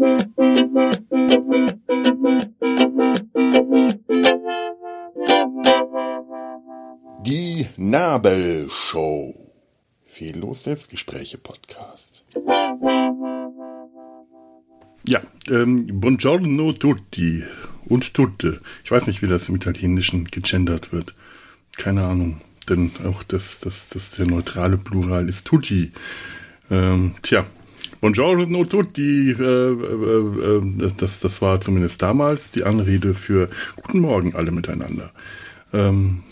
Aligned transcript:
Die 0.00 0.06
Nabelshow. 7.76 9.34
Fehllos 10.06 10.62
Selbstgespräche 10.62 11.36
Podcast. 11.36 12.24
Ja, 15.06 15.20
ähm, 15.50 16.00
Buongiorno 16.00 16.72
tutti 16.72 17.44
und 17.84 18.14
tutte. 18.14 18.62
Ich 18.82 18.90
weiß 18.90 19.06
nicht, 19.08 19.20
wie 19.20 19.26
das 19.26 19.50
im 19.50 19.56
Italienischen 19.56 20.24
gegendert 20.24 20.94
wird. 20.94 21.14
Keine 21.76 22.04
Ahnung. 22.04 22.40
Denn 22.70 22.90
auch 23.04 23.22
das, 23.22 23.60
das, 23.60 23.90
das 23.90 24.12
der 24.12 24.24
neutrale 24.24 24.78
Plural 24.78 25.28
ist 25.28 25.46
tutti. 25.46 25.92
Ähm, 26.70 27.16
tja, 27.20 27.44
Buongiorno 28.00 28.64
tutti. 28.64 29.30
Äh, 29.30 29.42
äh, 29.42 30.56
äh, 30.56 30.92
das, 30.96 31.20
das 31.20 31.42
war 31.42 31.60
zumindest 31.60 32.00
damals 32.00 32.50
die 32.50 32.64
Anrede 32.64 33.14
für 33.14 33.50
Guten 33.76 34.00
Morgen 34.00 34.34
alle 34.34 34.50
miteinander. 34.52 35.10
Ähm, 35.74 36.22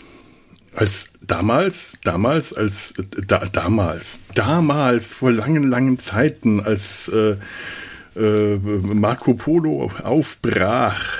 als 0.75 1.09
damals, 1.21 1.93
damals, 2.03 2.53
als 2.53 2.95
da, 3.27 3.45
damals, 3.45 4.19
damals 4.33 5.13
vor 5.13 5.31
langen, 5.31 5.69
langen 5.69 5.99
Zeiten, 5.99 6.59
als 6.59 7.07
äh, 7.09 7.35
äh, 8.19 8.57
Marco 8.57 9.35
Polo 9.35 9.91
aufbrach, 10.03 11.19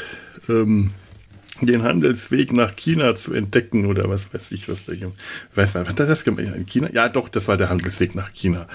ähm, 0.50 0.92
den 1.62 1.84
Handelsweg 1.84 2.54
nach 2.54 2.76
China 2.76 3.16
zu 3.16 3.34
entdecken 3.34 3.86
oder 3.86 4.10
was 4.10 4.34
weiß 4.34 4.52
ich, 4.52 4.70
was 4.70 4.86
da 4.86 4.94
weiß 5.56 5.76
was 5.76 5.88
hat 5.88 6.00
er 6.00 6.06
das 6.06 6.24
gemacht 6.24 6.46
in 6.56 6.66
China? 6.66 6.90
Ja, 6.92 7.10
doch, 7.10 7.30
das 7.30 7.48
war 7.48 7.58
der 7.58 7.70
Handelsweg 7.70 8.16
nach 8.16 8.34
China. 8.34 8.68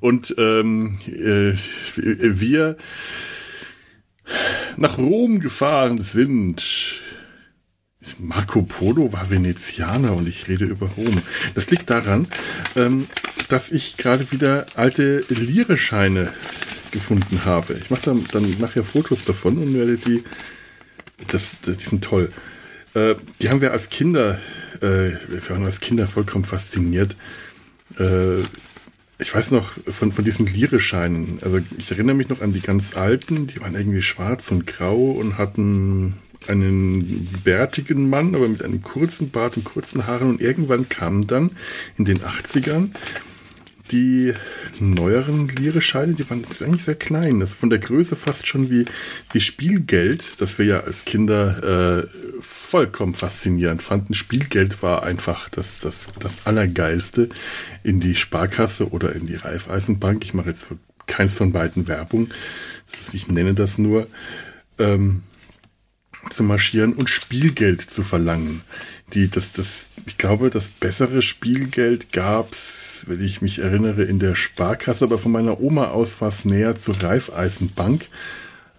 Und 0.00 0.34
ähm, 0.38 0.98
äh, 1.06 1.54
wir 1.96 2.76
nach 4.76 4.98
Rom 4.98 5.40
gefahren 5.40 6.00
sind 6.00 7.02
Marco 8.18 8.62
Polo 8.62 9.12
war 9.12 9.30
Venezianer 9.30 10.14
und 10.14 10.28
ich 10.28 10.48
rede 10.48 10.64
über 10.64 10.88
Rom. 10.88 11.16
Das 11.54 11.70
liegt 11.70 11.90
daran, 11.90 12.26
ähm, 12.76 13.06
dass 13.48 13.72
ich 13.72 13.96
gerade 13.96 14.30
wieder 14.30 14.66
alte 14.74 15.24
Lire-Scheine 15.28 16.32
gefunden 16.90 17.40
habe. 17.44 17.74
Ich 17.74 17.90
mache 17.90 18.02
dann, 18.02 18.24
dann 18.32 18.58
nachher 18.58 18.84
Fotos 18.84 19.24
davon 19.24 19.58
und 19.58 19.74
werde 19.74 19.96
die, 19.96 20.22
das, 21.28 21.60
die 21.60 21.84
sind 21.84 22.04
toll. 22.04 22.32
Äh, 22.94 23.14
die 23.40 23.50
haben 23.50 23.60
wir 23.60 23.72
als 23.72 23.88
Kinder, 23.88 24.38
äh, 24.80 25.12
wir 25.28 25.50
waren 25.50 25.64
als 25.64 25.80
Kinder 25.80 26.06
vollkommen 26.06 26.44
fasziniert. 26.44 27.16
Äh, 27.98 28.40
ich 29.18 29.32
weiß 29.32 29.52
noch 29.52 29.72
von, 29.92 30.12
von 30.12 30.24
diesen 30.24 30.46
Lire-Scheinen, 30.46 31.38
also 31.42 31.60
ich 31.78 31.90
erinnere 31.90 32.16
mich 32.16 32.28
noch 32.28 32.40
an 32.40 32.52
die 32.52 32.60
ganz 32.60 32.96
alten, 32.96 33.46
die 33.46 33.60
waren 33.60 33.74
irgendwie 33.74 34.02
schwarz 34.02 34.50
und 34.50 34.66
grau 34.66 35.12
und 35.12 35.38
hatten 35.38 36.14
einen 36.48 37.28
bärtigen 37.44 38.08
Mann, 38.08 38.34
aber 38.34 38.48
mit 38.48 38.62
einem 38.62 38.82
kurzen 38.82 39.30
Bart 39.30 39.56
und 39.56 39.64
kurzen 39.64 40.06
Haaren. 40.06 40.28
Und 40.28 40.40
irgendwann 40.40 40.88
kamen 40.88 41.26
dann 41.26 41.50
in 41.96 42.04
den 42.04 42.18
80ern 42.18 42.90
die 43.92 44.32
neueren 44.80 45.48
Lire-Scheine, 45.48 46.14
die 46.14 46.28
waren 46.30 46.44
eigentlich 46.60 46.84
sehr 46.84 46.94
klein. 46.94 47.40
Also 47.40 47.54
von 47.54 47.70
der 47.70 47.78
Größe 47.78 48.16
fast 48.16 48.46
schon 48.46 48.70
wie, 48.70 48.86
wie 49.32 49.40
Spielgeld, 49.40 50.40
das 50.40 50.58
wir 50.58 50.66
ja 50.66 50.80
als 50.80 51.04
Kinder 51.04 52.02
äh, 52.02 52.06
vollkommen 52.40 53.14
faszinierend 53.14 53.82
fanden. 53.82 54.14
Spielgeld 54.14 54.82
war 54.82 55.02
einfach 55.02 55.48
das, 55.50 55.80
das, 55.80 56.08
das 56.18 56.46
Allergeilste 56.46 57.28
in 57.82 58.00
die 58.00 58.14
Sparkasse 58.14 58.90
oder 58.90 59.14
in 59.14 59.26
die 59.26 59.36
Raiffeisenbank. 59.36 60.24
Ich 60.24 60.34
mache 60.34 60.48
jetzt 60.48 60.68
keins 61.06 61.36
von 61.36 61.52
beiden 61.52 61.86
Werbung. 61.86 62.30
Ich 63.12 63.28
nenne 63.28 63.54
das 63.54 63.78
nur. 63.78 64.06
Ähm, 64.78 65.22
zu 66.30 66.42
marschieren 66.42 66.92
und 66.92 67.10
Spielgeld 67.10 67.80
zu 67.80 68.02
verlangen. 68.02 68.62
Die, 69.12 69.28
das, 69.28 69.52
das, 69.52 69.90
ich 70.06 70.16
glaube, 70.16 70.50
das 70.50 70.68
bessere 70.68 71.22
Spielgeld 71.22 72.12
gab's, 72.12 73.02
wenn 73.06 73.22
ich 73.22 73.42
mich 73.42 73.58
erinnere, 73.58 74.04
in 74.04 74.18
der 74.18 74.34
Sparkasse, 74.34 75.04
aber 75.04 75.18
von 75.18 75.32
meiner 75.32 75.60
Oma 75.60 75.88
aus 75.88 76.20
war 76.20 76.28
es 76.28 76.44
näher 76.44 76.76
zur 76.76 77.02
Raiffeisenbank. 77.02 78.06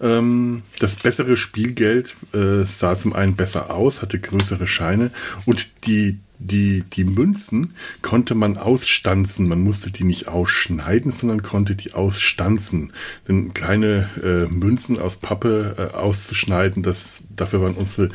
Ähm, 0.02 0.64
das 0.80 0.98
bessere 0.98 1.38
Spielgeld 1.38 2.16
äh, 2.34 2.64
sah 2.64 2.96
zum 2.96 3.14
einen 3.14 3.36
besser 3.36 3.74
aus, 3.74 4.02
hatte 4.02 4.20
größere 4.20 4.68
Scheine 4.68 5.12
und 5.46 5.70
die 5.86 6.20
die, 6.38 6.84
die 6.84 7.06
Münzen 7.06 7.76
konnte 8.02 8.36
man 8.36 8.58
ausstanzen. 8.58 9.48
Man 9.48 9.62
musste 9.62 9.92
die 9.92 10.04
nicht 10.04 10.28
ausschneiden, 10.28 11.12
sondern 11.12 11.44
konnte 11.44 11.76
die 11.76 11.94
ausstanzen. 11.94 12.92
Denn 13.28 13.54
kleine 13.54 14.10
äh, 14.22 14.52
Münzen 14.52 15.00
aus 15.00 15.18
Pappe 15.18 15.76
äh, 15.78 15.96
auszuschneiden, 15.96 16.84
das, 16.84 17.20
dafür 17.36 17.62
waren 17.62 17.76
unsere 17.76 18.10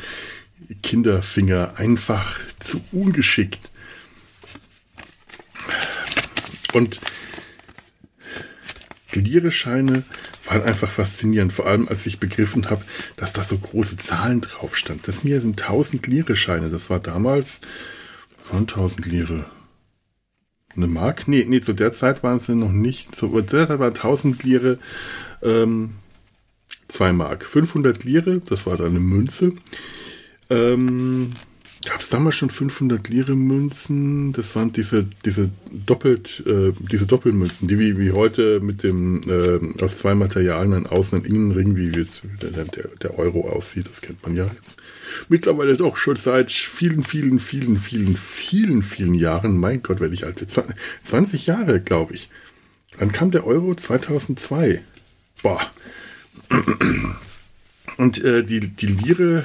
Kinderfinger 0.83 1.73
einfach 1.77 2.39
zu 2.59 2.81
ungeschickt. 2.91 3.71
Und 6.73 6.99
Glierescheine 9.11 10.03
waren 10.51 10.63
einfach 10.63 10.89
faszinierend, 10.89 11.53
vor 11.53 11.65
allem 11.65 11.87
als 11.87 12.05
ich 12.05 12.19
begriffen 12.19 12.69
habe, 12.69 12.83
dass 13.15 13.31
da 13.31 13.41
so 13.41 13.57
große 13.57 13.95
Zahlen 13.97 14.41
drauf 14.41 14.75
stand. 14.75 15.07
Das 15.07 15.21
hier 15.21 15.39
sind 15.39 15.61
1000 15.61 16.05
Lire-Scheine. 16.07 16.69
Das 16.69 16.89
war 16.89 16.99
damals 16.99 17.61
1000 18.51 19.05
Lire. 19.05 19.45
Eine 20.75 20.87
Mark? 20.87 21.27
Nee, 21.27 21.45
nee, 21.47 21.61
zu 21.61 21.73
der 21.73 21.93
Zeit 21.93 22.23
waren 22.23 22.35
es 22.35 22.49
noch 22.49 22.71
nicht. 22.71 23.15
Zu 23.15 23.41
der 23.41 23.67
Zeit 23.67 23.79
war 23.79 23.87
1000 23.87 24.43
Lire 24.43 24.77
ähm, 25.41 25.91
2 26.89 27.13
Mark. 27.13 27.45
500 27.45 28.03
Lire, 28.03 28.41
das 28.41 28.65
war 28.65 28.75
dann 28.75 28.87
eine 28.87 28.99
Münze. 28.99 29.53
Ähm, 30.49 31.31
Gab 31.83 31.99
es 31.99 32.09
damals 32.09 32.35
schon 32.35 32.51
500 32.51 33.09
Lire 33.09 33.35
Münzen? 33.35 34.31
Das 34.33 34.55
waren 34.55 34.71
diese, 34.71 35.07
diese 35.25 35.49
doppelt, 35.71 36.43
äh, 36.45 36.73
diese 36.91 37.07
Doppelmünzen, 37.07 37.67
die 37.67 37.79
wie, 37.79 37.97
wie 37.97 38.11
heute 38.11 38.59
mit 38.59 38.83
dem 38.83 39.21
äh, 39.27 39.83
aus 39.83 39.97
zwei 39.97 40.13
Materialien 40.13 40.73
einen 40.73 40.87
Außen- 40.87 41.15
und 41.15 41.25
Innenring, 41.25 41.75
wie 41.75 41.89
jetzt 41.89 42.21
der, 42.41 42.65
der, 42.65 43.17
Euro 43.17 43.49
aussieht, 43.49 43.87
das 43.89 44.01
kennt 44.01 44.21
man 44.23 44.35
ja 44.35 44.45
jetzt. 44.45 44.77
Mittlerweile 45.27 45.75
doch 45.75 45.97
schon 45.97 46.17
seit 46.17 46.51
vielen, 46.51 47.03
vielen, 47.03 47.39
vielen, 47.39 47.77
vielen, 47.77 48.15
vielen, 48.15 48.83
vielen 48.83 49.15
Jahren. 49.15 49.57
Mein 49.57 49.81
Gott, 49.81 49.99
werde 49.99 50.13
ich 50.13 50.25
alte. 50.25 50.45
20 51.03 51.47
Jahre, 51.47 51.79
glaube 51.81 52.13
ich. 52.13 52.29
Wann 52.99 53.11
kam 53.11 53.31
der 53.31 53.47
Euro? 53.47 53.73
2002. 53.73 54.81
Boah. 55.41 55.59
Und 58.01 58.23
äh, 58.23 58.41
die, 58.41 58.61
die 58.61 58.87
Lire, 58.87 59.43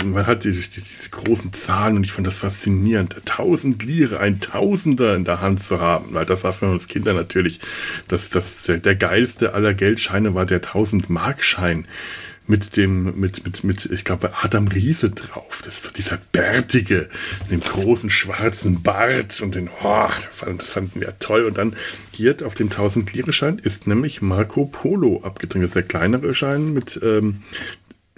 äh, 0.00 0.04
man 0.04 0.28
hat 0.28 0.44
die, 0.44 0.52
die, 0.52 0.80
diese 0.80 1.10
großen 1.10 1.52
Zahlen 1.52 1.96
und 1.96 2.04
ich 2.04 2.12
fand 2.12 2.24
das 2.24 2.38
faszinierend. 2.38 3.16
1000 3.16 3.82
Lire, 3.82 4.20
ein 4.20 4.38
Tausender 4.38 5.16
in 5.16 5.24
der 5.24 5.40
Hand 5.40 5.60
zu 5.60 5.80
haben, 5.80 6.14
weil 6.14 6.24
das 6.24 6.44
war 6.44 6.52
für 6.52 6.70
uns 6.70 6.86
Kinder 6.86 7.14
natürlich 7.14 7.58
das, 8.06 8.30
das, 8.30 8.62
der, 8.62 8.78
der 8.78 8.94
geilste 8.94 9.54
aller 9.54 9.74
Geldscheine 9.74 10.36
war 10.36 10.46
der 10.46 10.58
1000 10.58 11.10
Markschein 11.10 11.84
mit 12.52 12.76
dem, 12.76 13.18
mit, 13.18 13.46
mit, 13.46 13.64
mit, 13.64 13.86
ich 13.86 14.04
glaube, 14.04 14.30
Adam 14.42 14.68
Riese 14.68 15.08
drauf. 15.08 15.62
Das 15.64 15.86
ist 15.86 15.96
dieser 15.96 16.18
bärtige, 16.32 17.08
mit 17.48 17.50
dem 17.50 17.60
großen 17.60 18.10
schwarzen 18.10 18.82
Bart 18.82 19.40
und 19.40 19.54
den, 19.54 19.70
oh, 19.82 20.08
das 20.58 20.68
fanden 20.68 21.00
wir 21.00 21.18
toll. 21.18 21.46
Und 21.46 21.56
dann 21.56 21.74
hier 22.12 22.36
auf 22.44 22.54
dem 22.54 22.66
1000 22.66 23.10
Lire 23.14 23.32
Schein 23.32 23.58
ist 23.58 23.86
nämlich 23.86 24.20
Marco 24.20 24.66
Polo 24.66 25.22
abgedrückt. 25.24 25.64
Das 25.64 25.70
ist 25.70 25.76
der 25.76 25.82
kleinere 25.84 26.34
Schein 26.34 26.74
mit, 26.74 27.00
ähm, 27.02 27.40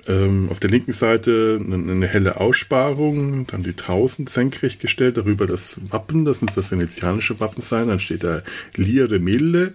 ähm, 0.09 0.49
auf 0.51 0.59
der 0.59 0.71
linken 0.71 0.93
Seite 0.93 1.61
eine, 1.65 1.77
eine, 1.77 2.07
helle 2.09 2.41
Aussparung, 2.41 3.47
dann 3.47 3.63
die 3.63 3.71
1000 3.71 4.29
senkrecht 4.29 4.81
gestellt, 4.81 5.17
darüber 5.17 5.47
das 5.47 5.77
Wappen, 5.93 6.25
das 6.25 6.41
muss 6.41 6.55
das 6.55 6.73
venezianische 6.73 7.39
Wappen 7.39 7.63
sein, 7.63 7.87
dann 7.87 8.01
steht 8.01 8.25
da 8.25 8.43
Lire 8.75 9.21
Mille 9.21 9.75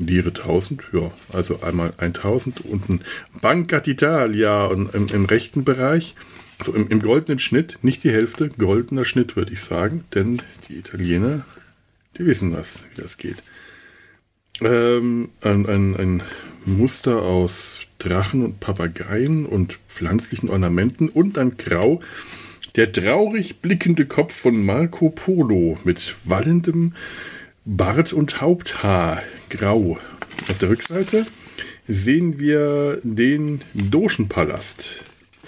Lire 0.00 0.28
1000, 0.28 0.82
ja, 0.92 1.10
also 1.32 1.62
einmal 1.62 1.92
1000, 1.98 2.62
unten 2.62 3.00
Banca 3.40 3.78
d'Italia 3.78 4.66
und 4.66 4.94
im, 4.94 5.06
im, 5.06 5.24
rechten 5.26 5.64
Bereich, 5.64 6.14
so 6.62 6.74
im, 6.74 6.88
im, 6.88 7.00
goldenen 7.00 7.38
Schnitt, 7.38 7.78
nicht 7.82 8.02
die 8.04 8.10
Hälfte, 8.10 8.48
goldener 8.48 9.04
Schnitt 9.04 9.36
würde 9.36 9.52
ich 9.52 9.60
sagen, 9.60 10.04
denn 10.14 10.40
die 10.68 10.76
Italiener, 10.76 11.44
die 12.16 12.26
wissen 12.26 12.52
was, 12.56 12.86
wie 12.90 13.00
das 13.00 13.18
geht. 13.18 13.42
Ähm, 14.62 15.30
ein, 15.40 15.66
ein, 15.66 15.96
ein 15.96 16.22
Muster 16.66 17.22
aus 17.22 17.80
Drachen 17.98 18.44
und 18.44 18.60
Papageien 18.60 19.46
und 19.46 19.78
pflanzlichen 19.88 20.50
Ornamenten 20.50 21.08
und 21.08 21.38
ein 21.38 21.56
Grau, 21.56 22.00
der 22.76 22.92
traurig 22.92 23.60
blickende 23.60 24.06
Kopf 24.06 24.34
von 24.34 24.64
Marco 24.64 25.10
Polo 25.10 25.78
mit 25.84 26.14
wallendem 26.24 26.94
Bart 27.64 28.12
und 28.12 28.40
Haupthaar 28.40 29.22
grau. 29.50 29.98
Auf 30.48 30.58
der 30.58 30.70
Rückseite 30.70 31.26
sehen 31.86 32.38
wir 32.38 33.00
den 33.02 33.62
Dogenpalast. 33.74 35.02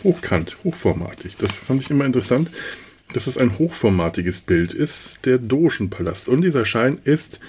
Hochkant, 0.04 0.56
hochformatig. 0.64 1.36
Das 1.38 1.54
fand 1.56 1.82
ich 1.82 1.90
immer 1.90 2.04
interessant, 2.04 2.50
dass 3.12 3.26
es 3.26 3.38
ein 3.38 3.58
hochformatiges 3.58 4.40
Bild 4.40 4.74
ist, 4.74 5.20
der 5.24 5.38
Dogenpalast. 5.38 6.28
Und 6.28 6.42
dieser 6.42 6.64
Schein 6.64 6.98
ist 7.04 7.40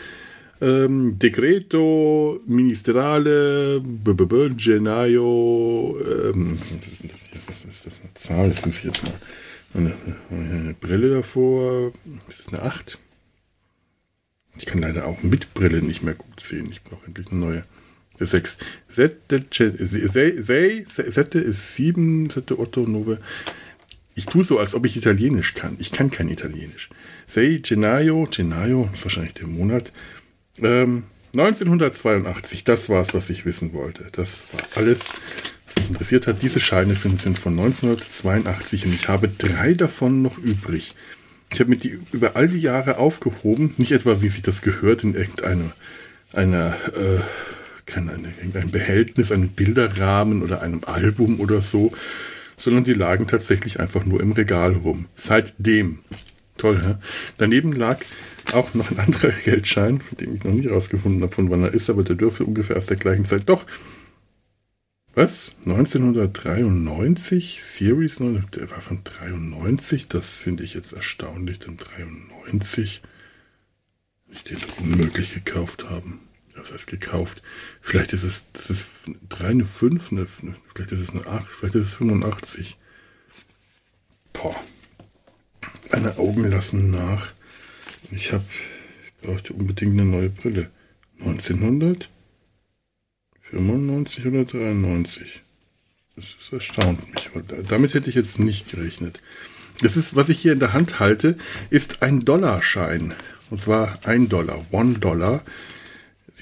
Ähm, 0.61 1.19
Decreto 1.19 2.39
Ministrale 2.47 3.81
B 3.81 4.11
-b 4.11 4.25
-b 4.25 4.55
Gennaio. 4.55 5.97
Ähm, 5.99 6.57
das, 7.01 7.65
ist 7.67 7.85
das 7.85 7.99
eine 7.99 8.13
Zahl? 8.13 8.49
Das 8.49 8.65
muss 8.65 8.77
ich 8.77 8.85
jetzt 8.85 9.03
mal. 9.03 9.13
Eine, 9.73 9.93
eine 10.29 10.73
Brille 10.79 11.09
davor. 11.09 11.91
Das 12.27 12.39
ist 12.39 12.53
eine 12.53 12.61
8. 12.61 12.97
Ich 14.57 14.65
kann 14.65 14.81
leider 14.81 15.05
auch 15.05 15.23
mit 15.23 15.53
Brille 15.53 15.81
nicht 15.81 16.03
mehr 16.03 16.13
gut 16.13 16.39
sehen. 16.39 16.69
Ich 16.71 16.83
brauche 16.83 17.05
endlich 17.05 17.27
eine 17.31 17.39
neue. 17.39 17.63
6. 18.19 18.57
Sette, 18.87 19.43
Sette 19.49 21.39
ist 21.39 21.75
7, 21.75 22.29
Sette 22.29 22.59
Otto 22.59 22.81
Nove. 22.81 23.17
Ich 24.15 24.27
tue 24.27 24.43
so, 24.43 24.59
als 24.59 24.75
ob 24.75 24.85
ich 24.85 24.95
Italienisch 24.95 25.55
kann. 25.55 25.75
Ich 25.79 25.91
kann 25.91 26.11
kein 26.11 26.29
Italienisch. 26.29 26.89
Sei 27.25 27.59
Gennaio, 27.63 28.27
Gennaio 28.29 28.89
ist 28.93 29.03
wahrscheinlich 29.03 29.33
der 29.33 29.47
Monat. 29.47 29.91
Ähm, 30.59 31.03
1982, 31.35 32.63
das 32.63 32.89
war 32.89 33.01
es, 33.01 33.15
was 33.15 33.31
ich 33.31 33.45
wissen 33.45 33.73
wollte. 33.73 34.05
Das 34.11 34.45
war 34.53 34.83
alles, 34.83 35.13
was 35.65 35.75
mich 35.77 35.89
interessiert 35.89 36.27
hat. 36.27 36.43
Diese 36.43 36.59
Scheine 36.59 36.95
sind 36.95 37.39
von 37.39 37.53
1982 37.53 38.85
und 38.85 38.93
ich 38.93 39.07
habe 39.07 39.27
drei 39.29 39.73
davon 39.73 40.21
noch 40.21 40.37
übrig. 40.37 40.93
Ich 41.53 41.59
habe 41.59 41.69
mir 41.69 41.77
die 41.77 41.99
über 42.11 42.35
all 42.35 42.47
die 42.47 42.59
Jahre 42.59 42.97
aufgehoben, 42.97 43.73
nicht 43.77 43.91
etwa, 43.91 44.21
wie 44.21 44.27
sich 44.27 44.41
das 44.41 44.61
gehört, 44.61 45.03
in 45.03 45.13
irgendeiner 45.15 45.71
einer, 46.33 46.75
äh, 46.95 47.19
keine, 47.85 48.11
irgendein 48.37 48.71
Behältnis, 48.71 49.31
einem 49.31 49.49
Bilderrahmen 49.49 50.41
oder 50.41 50.61
einem 50.61 50.81
Album 50.85 51.39
oder 51.39 51.61
so, 51.61 51.91
sondern 52.57 52.83
die 52.83 52.93
lagen 52.93 53.27
tatsächlich 53.27 53.79
einfach 53.79 54.05
nur 54.05 54.21
im 54.21 54.31
Regal 54.31 54.73
rum. 54.73 55.05
Seitdem. 55.15 55.99
Toll, 56.57 56.81
hä? 56.83 56.95
Daneben 57.37 57.73
lag 57.73 57.99
auch 58.53 58.73
noch 58.73 58.91
ein 58.91 58.99
anderer 58.99 59.31
Geldschein, 59.43 60.01
von 60.01 60.17
dem 60.17 60.35
ich 60.35 60.43
noch 60.43 60.53
nicht 60.53 60.69
rausgefunden 60.69 61.21
habe, 61.21 61.33
von 61.33 61.49
wann 61.49 61.63
er 61.63 61.73
ist, 61.73 61.89
aber 61.89 62.03
der 62.03 62.15
dürfte 62.15 62.45
ungefähr 62.45 62.77
aus 62.77 62.87
der 62.87 62.97
gleichen 62.97 63.25
Zeit. 63.25 63.43
Doch. 63.47 63.65
Was? 65.15 65.55
1993? 65.65 67.63
Series? 67.63 68.17
Der 68.17 68.71
war 68.71 68.81
von 68.81 69.03
93? 69.03 70.07
Das 70.07 70.41
finde 70.41 70.63
ich 70.63 70.73
jetzt 70.73 70.93
erstaunlich, 70.93 71.59
denn 71.59 71.77
93 71.77 73.01
ich 74.31 74.43
den 74.43 74.57
unmöglich 74.79 75.35
gekauft 75.35 75.89
haben 75.89 76.19
was 76.63 76.71
heißt 76.71 76.87
gekauft? 76.87 77.41
Vielleicht 77.81 78.13
ist 78.13 78.23
es, 78.23 78.45
das 78.53 78.69
ist 78.69 78.85
3, 79.29 79.47
eine 79.47 79.65
5, 79.65 80.11
eine, 80.11 80.27
vielleicht 80.73 80.91
ist 80.91 81.01
es 81.01 81.09
eine 81.11 81.25
8, 81.25 81.51
vielleicht 81.51 81.75
ist 81.75 81.85
es 81.85 81.93
85. 81.93 82.77
Boah. 84.31 84.55
Meine 85.91 86.17
Augen 86.17 86.49
lassen 86.49 86.91
nach. 86.91 87.33
Ich 88.11 88.33
habe, 88.33 88.45
ich 89.05 89.27
brauchte 89.27 89.53
unbedingt 89.53 89.93
eine 89.93 90.05
neue 90.05 90.29
Brille. 90.29 90.69
1995 93.59 94.25
oder 94.27 94.45
93. 94.45 95.41
Das, 96.15 96.25
das 96.37 96.53
erstaunt 96.53 97.11
mich. 97.11 97.29
Damit 97.67 97.93
hätte 97.93 98.09
ich 98.09 98.15
jetzt 98.15 98.39
nicht 98.39 98.71
gerechnet. 98.71 99.19
Das 99.81 99.97
ist, 99.97 100.15
was 100.15 100.29
ich 100.29 100.39
hier 100.39 100.53
in 100.53 100.59
der 100.59 100.73
Hand 100.73 100.99
halte, 100.99 101.35
ist 101.69 102.03
ein 102.03 102.25
Dollarschein. 102.25 103.13
Und 103.49 103.59
zwar 103.59 103.99
ein 104.03 104.29
Dollar, 104.29 104.65
one 104.71 104.99
Dollar. 104.99 105.43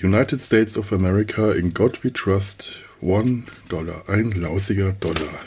United 0.04 0.42
States 0.42 0.78
of 0.78 0.92
America, 0.92 1.52
in 1.52 1.74
God 1.74 2.04
we 2.04 2.12
trust, 2.12 2.82
one 3.02 3.44
Dollar, 3.70 4.04
ein 4.08 4.32
lausiger 4.32 4.94
Dollar. 4.94 5.40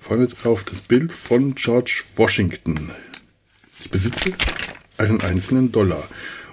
Vorne 0.00 0.26
drauf 0.26 0.64
das 0.64 0.82
Bild 0.82 1.12
von 1.12 1.54
George 1.54 2.02
Washington. 2.16 2.90
Ich 3.80 3.90
besitze 3.90 4.32
einen 4.98 5.20
einzelnen 5.20 5.72
Dollar. 5.72 6.02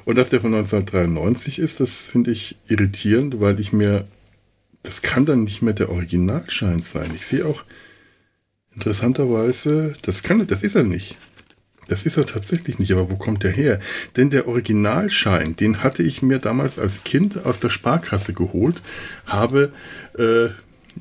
Und 0.05 0.17
dass 0.17 0.29
der 0.29 0.41
von 0.41 0.53
1993 0.53 1.59
ist, 1.59 1.79
das 1.79 2.05
finde 2.05 2.31
ich 2.31 2.55
irritierend, 2.67 3.41
weil 3.41 3.59
ich 3.59 3.73
mir, 3.73 4.07
das 4.83 5.01
kann 5.01 5.25
dann 5.25 5.43
nicht 5.43 5.61
mehr 5.61 5.73
der 5.73 5.89
Originalschein 5.89 6.81
sein. 6.81 7.11
Ich 7.15 7.25
sehe 7.25 7.45
auch 7.45 7.63
interessanterweise, 8.73 9.93
das 10.03 10.23
kann, 10.23 10.45
das 10.47 10.63
ist 10.63 10.75
er 10.75 10.83
nicht. 10.83 11.15
Das 11.87 12.05
ist 12.05 12.17
er 12.17 12.27
tatsächlich 12.27 12.77
nicht, 12.77 12.91
aber 12.91 13.09
wo 13.09 13.15
kommt 13.15 13.43
der 13.43 13.51
her? 13.51 13.79
Denn 14.15 14.29
der 14.29 14.47
Originalschein, 14.47 15.55
den 15.55 15.81
hatte 15.83 16.03
ich 16.03 16.21
mir 16.21 16.37
damals 16.37 16.77
als 16.77 17.03
Kind 17.03 17.45
aus 17.45 17.59
der 17.61 17.71
Sparkasse 17.71 18.33
geholt, 18.33 18.81
habe 19.25 19.73
äh, 20.17 20.49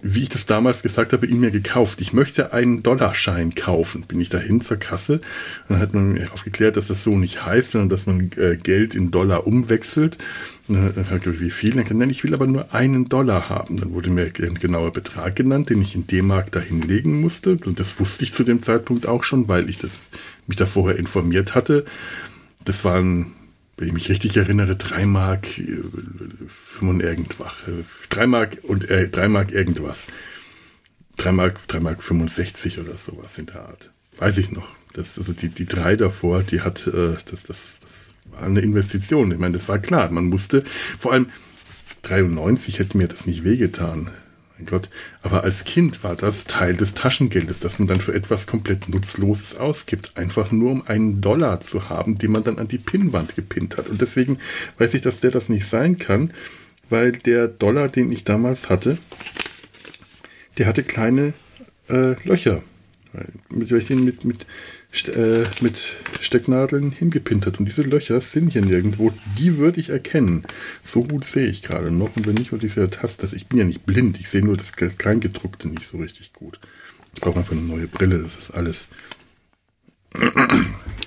wie 0.02 0.22
ich 0.22 0.28
das 0.28 0.46
damals 0.46 0.82
gesagt 0.82 1.12
habe, 1.12 1.26
ihn 1.26 1.40
mir 1.40 1.50
gekauft. 1.50 2.00
Ich 2.00 2.12
möchte 2.12 2.52
einen 2.52 2.82
Dollarschein 2.82 3.54
kaufen. 3.54 4.02
Bin 4.02 4.20
ich 4.20 4.28
dahin 4.28 4.60
zur 4.60 4.76
Kasse. 4.76 5.20
Dann 5.68 5.78
hat 5.78 5.94
man 5.94 6.12
mir 6.12 6.32
aufgeklärt, 6.32 6.76
dass 6.76 6.88
das 6.88 7.04
so 7.04 7.16
nicht 7.16 7.44
heißt, 7.44 7.72
sondern 7.72 7.88
dass 7.88 8.06
man 8.06 8.30
äh, 8.36 8.56
Geld 8.56 8.94
in 8.94 9.10
Dollar 9.10 9.46
umwechselt. 9.46 10.18
Und 10.68 10.76
dann, 10.76 11.10
habe 11.10 11.30
ich 11.30 11.40
wie 11.40 11.50
viel? 11.50 11.70
Dann 11.72 11.84
kann 11.84 12.10
ich 12.10 12.24
will 12.24 12.34
aber 12.34 12.46
nur 12.46 12.74
einen 12.74 13.08
Dollar 13.08 13.48
haben. 13.48 13.76
Dann 13.76 13.92
wurde 13.92 14.10
mir 14.10 14.30
ein 14.40 14.54
genauer 14.54 14.92
Betrag 14.92 15.36
genannt, 15.36 15.70
den 15.70 15.82
ich 15.82 15.94
in 15.94 16.06
D-Mark 16.06 16.52
dahinlegen 16.52 17.20
musste. 17.20 17.58
Und 17.64 17.80
das 17.80 17.98
wusste 17.98 18.24
ich 18.24 18.32
zu 18.32 18.44
dem 18.44 18.62
Zeitpunkt 18.62 19.06
auch 19.06 19.24
schon, 19.24 19.48
weil 19.48 19.68
ich 19.68 19.78
das, 19.78 20.10
mich 20.46 20.56
da 20.56 20.66
vorher 20.66 20.98
informiert 20.98 21.54
hatte. 21.54 21.84
Das 22.64 22.84
waren 22.84 23.34
wenn 23.78 23.88
ich 23.88 23.94
mich 23.94 24.08
richtig 24.10 24.36
erinnere, 24.36 24.76
3 24.76 25.06
Mark 25.06 25.46
5 25.46 27.00
irgendwas. 27.00 27.52
3 28.10 28.26
Mark 28.26 28.58
und 28.64 28.90
äh, 28.90 29.08
3 29.08 29.28
Mark 29.28 29.52
irgendwas. 29.52 30.08
3 31.16 31.32
Mark, 31.32 31.66
3 31.68 31.80
Mark 31.80 32.02
65 32.02 32.80
oder 32.80 32.96
sowas 32.96 33.38
in 33.38 33.46
der 33.46 33.62
Art. 33.62 33.90
Weiß 34.18 34.38
ich 34.38 34.50
noch. 34.50 34.74
Das, 34.94 35.16
also 35.16 35.32
die, 35.32 35.48
die 35.48 35.66
drei 35.66 35.94
davor, 35.94 36.42
die 36.42 36.62
hat, 36.62 36.86
äh, 36.88 37.16
das, 37.30 37.42
das, 37.46 37.74
das 37.80 38.14
war 38.24 38.42
eine 38.42 38.60
Investition. 38.60 39.30
Ich 39.30 39.38
meine, 39.38 39.52
das 39.52 39.68
war 39.68 39.78
klar. 39.78 40.10
Man 40.10 40.24
musste, 40.24 40.64
vor 40.98 41.12
allem 41.12 41.28
93 42.02 42.80
hätte 42.80 42.96
mir 42.98 43.06
das 43.06 43.26
nicht 43.26 43.44
wehgetan 43.44 44.10
mein 44.58 44.66
Gott. 44.66 44.90
Aber 45.22 45.44
als 45.44 45.64
Kind 45.64 46.04
war 46.04 46.16
das 46.16 46.44
Teil 46.44 46.76
des 46.76 46.94
Taschengeldes, 46.94 47.60
das 47.60 47.78
man 47.78 47.88
dann 47.88 48.00
für 48.00 48.14
etwas 48.14 48.46
komplett 48.46 48.88
Nutzloses 48.88 49.56
ausgibt. 49.56 50.16
Einfach 50.16 50.50
nur 50.50 50.72
um 50.72 50.86
einen 50.86 51.20
Dollar 51.20 51.60
zu 51.60 51.88
haben, 51.88 52.18
den 52.18 52.32
man 52.32 52.44
dann 52.44 52.58
an 52.58 52.68
die 52.68 52.78
Pinnwand 52.78 53.36
gepinnt 53.36 53.76
hat. 53.76 53.88
Und 53.88 54.00
deswegen 54.00 54.38
weiß 54.78 54.94
ich, 54.94 55.02
dass 55.02 55.20
der 55.20 55.30
das 55.30 55.48
nicht 55.48 55.66
sein 55.66 55.98
kann, 55.98 56.32
weil 56.90 57.12
der 57.12 57.48
Dollar, 57.48 57.88
den 57.88 58.10
ich 58.12 58.24
damals 58.24 58.68
hatte, 58.68 58.98
der 60.58 60.66
hatte 60.66 60.82
kleine 60.82 61.32
äh, 61.88 62.14
Löcher. 62.24 62.62
Mit 63.50 63.70
welchen 63.70 64.04
mit, 64.04 64.24
mit 64.24 64.46
äh, 64.92 65.44
mit 65.60 65.76
Stecknadeln 66.20 66.90
hingepinnt 66.90 67.46
hat. 67.46 67.58
Und 67.60 67.66
diese 67.66 67.82
Löcher 67.82 68.20
sind 68.20 68.52
hier 68.52 68.62
nirgendwo. 68.62 69.12
Die 69.38 69.58
würde 69.58 69.80
ich 69.80 69.90
erkennen. 69.90 70.44
So 70.82 71.02
gut 71.02 71.24
sehe 71.24 71.46
ich 71.46 71.62
gerade 71.62 71.90
noch. 71.90 72.16
Und 72.16 72.26
wenn 72.26 72.34
nicht, 72.34 72.52
würde 72.52 72.66
ich 72.66 72.72
sie 72.72 72.88
Taste. 72.88 73.28
Ich 73.36 73.46
bin 73.46 73.58
ja 73.58 73.64
nicht 73.64 73.84
blind. 73.84 74.18
Ich 74.18 74.28
sehe 74.28 74.42
nur 74.42 74.56
das 74.56 74.72
Kleingedruckte 74.72 75.68
nicht 75.68 75.86
so 75.86 75.98
richtig 75.98 76.32
gut. 76.32 76.58
Ich 77.14 77.20
brauche 77.20 77.38
einfach 77.38 77.52
eine 77.52 77.62
neue 77.62 77.86
Brille. 77.86 78.18
Das 78.18 78.36
ist 78.36 78.50
alles. 78.50 78.88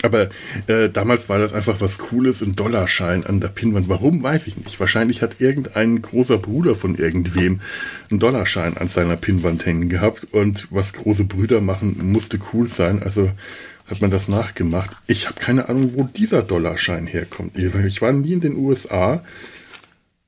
Aber 0.04 0.30
äh, 0.68 0.90
damals 0.90 1.30
war 1.30 1.40
das 1.40 1.54
einfach 1.54 1.80
was 1.80 1.98
Cooles, 2.00 2.42
ein 2.42 2.56
Dollarschein 2.56 3.26
an 3.26 3.40
der 3.40 3.50
Pinnwand. 3.50 3.88
Warum, 3.88 4.24
weiß 4.24 4.48
ich 4.48 4.58
nicht. 4.58 4.80
Wahrscheinlich 4.80 5.22
hat 5.22 5.42
irgendein 5.42 6.02
großer 6.02 6.38
Bruder 6.38 6.76
von 6.76 6.96
irgendwem 6.96 7.62
einen 8.10 8.20
Dollarschein 8.20 8.78
an 8.78 8.88
seiner 8.88 9.18
Pinnwand 9.18 9.66
hängen 9.66 9.90
gehabt. 9.90 10.28
Und 10.32 10.68
was 10.72 10.94
große 10.94 11.26
Brüder 11.26 11.62
machen, 11.62 11.98
musste 12.12 12.40
cool 12.54 12.68
sein. 12.68 13.04
Also 13.04 13.32
hat 13.92 14.00
man 14.02 14.10
das 14.10 14.30
nachgemacht. 14.30 14.92
Ich 15.06 15.28
habe 15.28 15.40
keine 15.40 15.68
Ahnung, 15.68 15.92
wo 15.96 16.04
dieser 16.06 16.42
Dollarschein 16.44 17.08
herkommt. 17.08 17.58
Ich 17.58 18.02
war 18.02 18.14
nie 18.14 18.34
in 18.34 18.40
den 18.40 18.56
USA. 18.56 19.24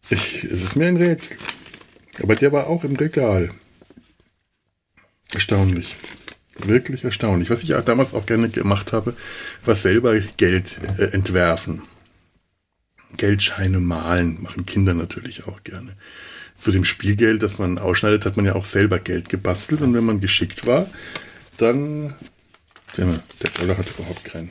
Ich, 0.10 0.44
es 0.44 0.64
ist 0.64 0.76
mir 0.76 0.88
ein 0.88 0.98
Rätsel. 0.98 1.38
Aber 2.22 2.36
der 2.36 2.52
war 2.52 2.68
auch 2.68 2.84
im 2.84 2.98
Regal. 2.98 3.52
Erstaunlich. 5.34 5.96
Wirklich 6.58 7.06
erstaunlich. 7.06 7.50
Was 7.50 7.64
ich 7.64 7.74
auch 7.74 7.86
damals 7.86 8.14
auch 8.14 8.26
gerne 8.26 8.50
gemacht 8.50 8.92
habe, 8.92 9.16
war 9.64 9.76
selber 9.76 10.20
Geld 10.20 10.80
äh, 10.98 11.06
entwerfen. 11.06 11.84
Geldscheine 13.16 13.80
malen, 13.80 14.42
machen 14.42 14.66
Kinder 14.66 14.94
natürlich 14.94 15.48
auch 15.48 15.64
gerne. 15.64 15.96
Zu 16.56 16.72
dem 16.72 16.84
Spielgeld, 16.84 17.42
das 17.42 17.60
man 17.60 17.80
ausschneidet, 17.80 18.26
hat 18.26 18.36
man 18.36 18.46
ja 18.46 18.56
auch 18.56 18.66
selber 18.66 19.00
Geld 19.00 19.30
gebastelt 19.30 19.82
und 19.82 19.94
wenn 19.94 20.04
man 20.04 20.20
geschickt 20.20 20.68
war, 20.68 20.86
dann 21.58 22.14
der, 22.98 23.50
Dollar 23.60 23.78
hat 23.78 23.90
überhaupt 23.90 24.24
kein, 24.24 24.50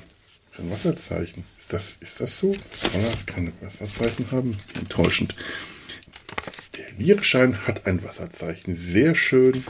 kein 0.57 0.71
Wasserzeichen. 0.71 1.45
Ist 1.59 1.73
das, 1.73 1.97
ist 2.01 2.21
das 2.21 2.39
so? 2.39 2.55
Das 2.71 2.93
Dollars 2.93 3.27
keine 3.27 3.53
Wasserzeichen 3.61 4.31
haben? 4.31 4.57
Enttäuschend. 4.75 5.35
Der 6.77 6.87
Lierschein 6.99 7.67
hat 7.67 7.87
ein 7.87 8.03
Wasserzeichen. 8.03 8.75
Sehr 8.75 9.15
schön. 9.15 9.63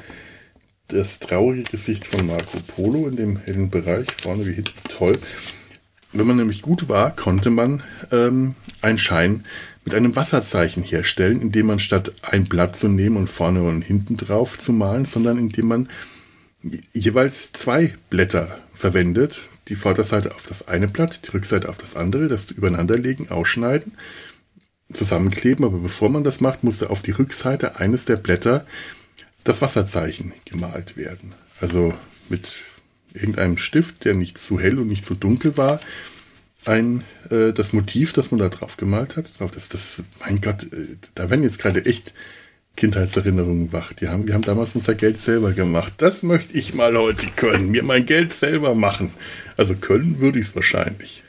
Das 0.88 1.18
traurige 1.18 1.64
Gesicht 1.64 2.06
von 2.06 2.26
Marco 2.26 2.58
Polo 2.66 3.08
in 3.08 3.16
dem 3.16 3.36
hellen 3.38 3.70
Bereich, 3.70 4.08
vorne 4.20 4.46
wie 4.46 4.54
hinten. 4.54 4.88
Toll. 4.88 5.18
Wenn 6.12 6.26
man 6.26 6.36
nämlich 6.36 6.60
gut 6.60 6.88
war, 6.88 7.16
konnte 7.16 7.48
man 7.48 7.82
ähm, 8.10 8.54
einen 8.82 8.98
Schein 8.98 9.44
mit 9.84 9.94
einem 9.94 10.14
Wasserzeichen 10.14 10.82
herstellen, 10.82 11.40
indem 11.40 11.66
man 11.66 11.78
statt 11.78 12.12
ein 12.22 12.44
Blatt 12.44 12.76
zu 12.76 12.88
nehmen 12.88 13.16
und 13.16 13.28
vorne 13.28 13.62
und 13.62 13.82
hinten 13.82 14.16
drauf 14.16 14.58
zu 14.58 14.72
malen, 14.72 15.06
sondern 15.06 15.38
indem 15.38 15.66
man 15.66 15.88
jeweils 16.92 17.52
zwei 17.52 17.94
Blätter 18.10 18.58
verwendet. 18.74 19.40
Die 19.68 19.76
Vorderseite 19.76 20.34
auf 20.34 20.44
das 20.44 20.68
eine 20.68 20.88
Blatt, 20.88 21.20
die 21.26 21.30
Rückseite 21.30 21.68
auf 21.68 21.78
das 21.78 21.94
andere, 21.94 22.28
das 22.28 22.50
übereinander 22.50 22.98
legen, 22.98 23.30
ausschneiden 23.30 23.92
zusammenkleben, 24.92 25.64
aber 25.64 25.78
bevor 25.78 26.08
man 26.10 26.24
das 26.24 26.40
macht, 26.40 26.64
musste 26.64 26.90
auf 26.90 27.02
die 27.02 27.12
Rückseite 27.12 27.76
eines 27.76 28.04
der 28.04 28.16
Blätter 28.16 28.66
das 29.44 29.62
Wasserzeichen 29.62 30.32
gemalt 30.44 30.96
werden. 30.96 31.34
Also 31.60 31.94
mit 32.28 32.52
irgendeinem 33.14 33.58
Stift, 33.58 34.04
der 34.04 34.14
nicht 34.14 34.38
zu 34.38 34.60
hell 34.60 34.78
und 34.78 34.88
nicht 34.88 35.04
zu 35.04 35.14
dunkel 35.14 35.56
war, 35.56 35.80
ein 36.64 37.04
äh, 37.30 37.52
das 37.52 37.72
Motiv, 37.72 38.12
das 38.12 38.30
man 38.30 38.38
da 38.38 38.48
drauf 38.48 38.76
gemalt 38.76 39.16
hat, 39.16 39.38
drauf 39.38 39.50
das 39.50 39.68
das 39.68 40.02
mein 40.20 40.40
Gott, 40.40 40.64
äh, 40.72 40.96
da 41.14 41.28
werden 41.28 41.42
jetzt 41.42 41.58
gerade 41.58 41.84
echt 41.84 42.14
Kindheitserinnerungen 42.76 43.72
wach. 43.72 43.92
Die 43.92 44.08
haben, 44.08 44.26
wir 44.26 44.34
haben 44.34 44.42
damals 44.42 44.74
unser 44.74 44.94
Geld 44.94 45.18
selber 45.18 45.52
gemacht. 45.52 45.92
Das 45.98 46.22
möchte 46.22 46.56
ich 46.56 46.74
mal 46.74 46.96
heute 46.96 47.26
können, 47.36 47.70
mir 47.70 47.82
mein 47.82 48.06
Geld 48.06 48.32
selber 48.32 48.74
machen. 48.74 49.10
Also 49.56 49.74
können 49.74 50.20
würde 50.20 50.38
ich 50.38 50.46
es 50.46 50.54
wahrscheinlich. 50.56 51.22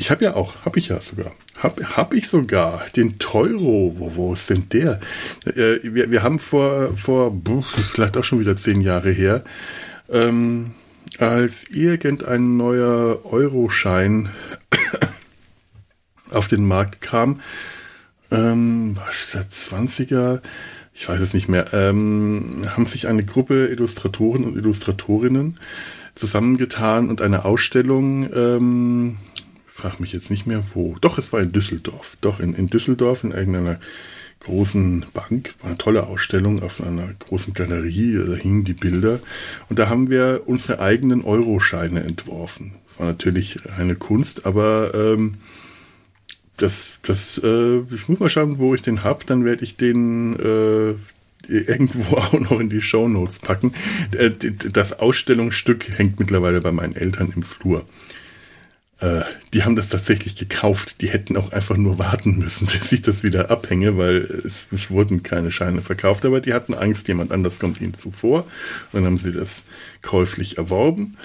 Ich 0.00 0.12
habe 0.12 0.24
ja 0.24 0.34
auch, 0.34 0.64
habe 0.64 0.78
ich 0.78 0.88
ja 0.88 1.00
sogar, 1.00 1.32
habe 1.56 1.96
hab 1.96 2.14
ich 2.14 2.28
sogar 2.28 2.86
den 2.94 3.18
Teuro. 3.18 3.96
Wo, 3.98 4.14
wo 4.14 4.32
ist 4.32 4.48
denn 4.48 4.68
der? 4.68 5.00
Äh, 5.44 5.80
wir, 5.82 6.10
wir 6.10 6.22
haben 6.22 6.38
vor, 6.38 6.96
vor 6.96 7.36
vielleicht 7.72 8.16
auch 8.16 8.24
schon 8.24 8.38
wieder 8.38 8.56
zehn 8.56 8.80
Jahre 8.80 9.10
her, 9.10 9.42
ähm, 10.08 10.72
als 11.18 11.64
irgendein 11.64 12.56
neuer 12.56 13.24
Euroschein 13.24 14.28
auf 16.30 16.46
den 16.46 16.64
Markt 16.64 17.00
kam, 17.00 17.40
ähm, 18.30 18.96
was 19.04 19.34
ist 19.34 19.34
der 19.34 19.48
20er? 19.48 20.40
Ich 20.94 21.08
weiß 21.08 21.20
es 21.20 21.34
nicht 21.34 21.48
mehr, 21.48 21.72
ähm, 21.72 22.62
haben 22.68 22.86
sich 22.86 23.06
eine 23.06 23.24
Gruppe 23.24 23.68
Illustratoren 23.68 24.44
und 24.44 24.56
Illustratorinnen 24.56 25.58
zusammengetan 26.14 27.08
und 27.08 27.20
eine 27.20 27.44
Ausstellung 27.44 28.28
ähm, 28.34 29.16
frage 29.78 29.96
mich 30.00 30.12
jetzt 30.12 30.30
nicht 30.30 30.46
mehr 30.46 30.64
wo. 30.74 30.96
Doch, 31.00 31.18
es 31.18 31.32
war 31.32 31.40
in 31.40 31.52
Düsseldorf. 31.52 32.18
Doch, 32.20 32.40
in, 32.40 32.52
in 32.52 32.66
Düsseldorf 32.66 33.22
in 33.22 33.30
irgendeiner 33.30 33.78
großen 34.40 35.06
Bank. 35.14 35.54
War 35.60 35.68
eine 35.68 35.78
tolle 35.78 36.06
Ausstellung 36.08 36.62
auf 36.62 36.80
einer 36.80 37.06
großen 37.18 37.54
Galerie. 37.54 38.20
Da 38.26 38.34
hingen 38.34 38.64
die 38.64 38.74
Bilder. 38.74 39.20
Und 39.68 39.78
da 39.78 39.88
haben 39.88 40.10
wir 40.10 40.42
unsere 40.46 40.80
eigenen 40.80 41.22
Euroscheine 41.22 42.02
entworfen. 42.02 42.72
Das 42.88 42.98
war 42.98 43.06
natürlich 43.06 43.70
eine 43.70 43.94
Kunst, 43.94 44.46
aber 44.46 44.92
ähm, 44.94 45.34
das, 46.58 46.98
das, 47.02 47.40
äh, 47.42 47.78
ich 47.92 48.08
muss 48.08 48.20
mal 48.20 48.28
schauen, 48.28 48.58
wo 48.58 48.74
ich 48.74 48.82
den 48.82 49.02
habe. 49.02 49.24
Dann 49.24 49.44
werde 49.44 49.64
ich 49.64 49.76
den 49.76 50.36
äh, 50.38 50.94
irgendwo 51.48 52.16
auch 52.16 52.32
noch 52.32 52.60
in 52.60 52.68
die 52.68 52.82
Show 52.82 53.08
Notes 53.08 53.38
packen. 53.38 53.72
Äh, 54.16 54.30
das 54.72 54.98
Ausstellungsstück 54.98 55.98
hängt 55.98 56.20
mittlerweile 56.20 56.60
bei 56.60 56.72
meinen 56.72 56.96
Eltern 56.96 57.32
im 57.34 57.42
Flur. 57.42 57.84
Äh, 59.00 59.22
die 59.52 59.62
haben 59.62 59.76
das 59.76 59.88
tatsächlich 59.88 60.36
gekauft. 60.36 61.00
Die 61.00 61.08
hätten 61.08 61.36
auch 61.36 61.52
einfach 61.52 61.76
nur 61.76 61.98
warten 61.98 62.38
müssen, 62.38 62.66
bis 62.72 62.92
ich 62.92 63.02
das 63.02 63.22
wieder 63.22 63.50
abhänge, 63.50 63.96
weil 63.96 64.16
es, 64.44 64.66
es 64.72 64.90
wurden 64.90 65.22
keine 65.22 65.50
Scheine 65.50 65.82
verkauft. 65.82 66.24
Aber 66.24 66.40
die 66.40 66.54
hatten 66.54 66.74
Angst, 66.74 67.08
jemand 67.08 67.32
anders 67.32 67.58
kommt 67.58 67.80
ihnen 67.80 67.94
zuvor. 67.94 68.40
Und 68.92 68.94
dann 68.94 69.04
haben 69.04 69.18
sie 69.18 69.32
das 69.32 69.64
käuflich 70.02 70.58
erworben. 70.58 71.16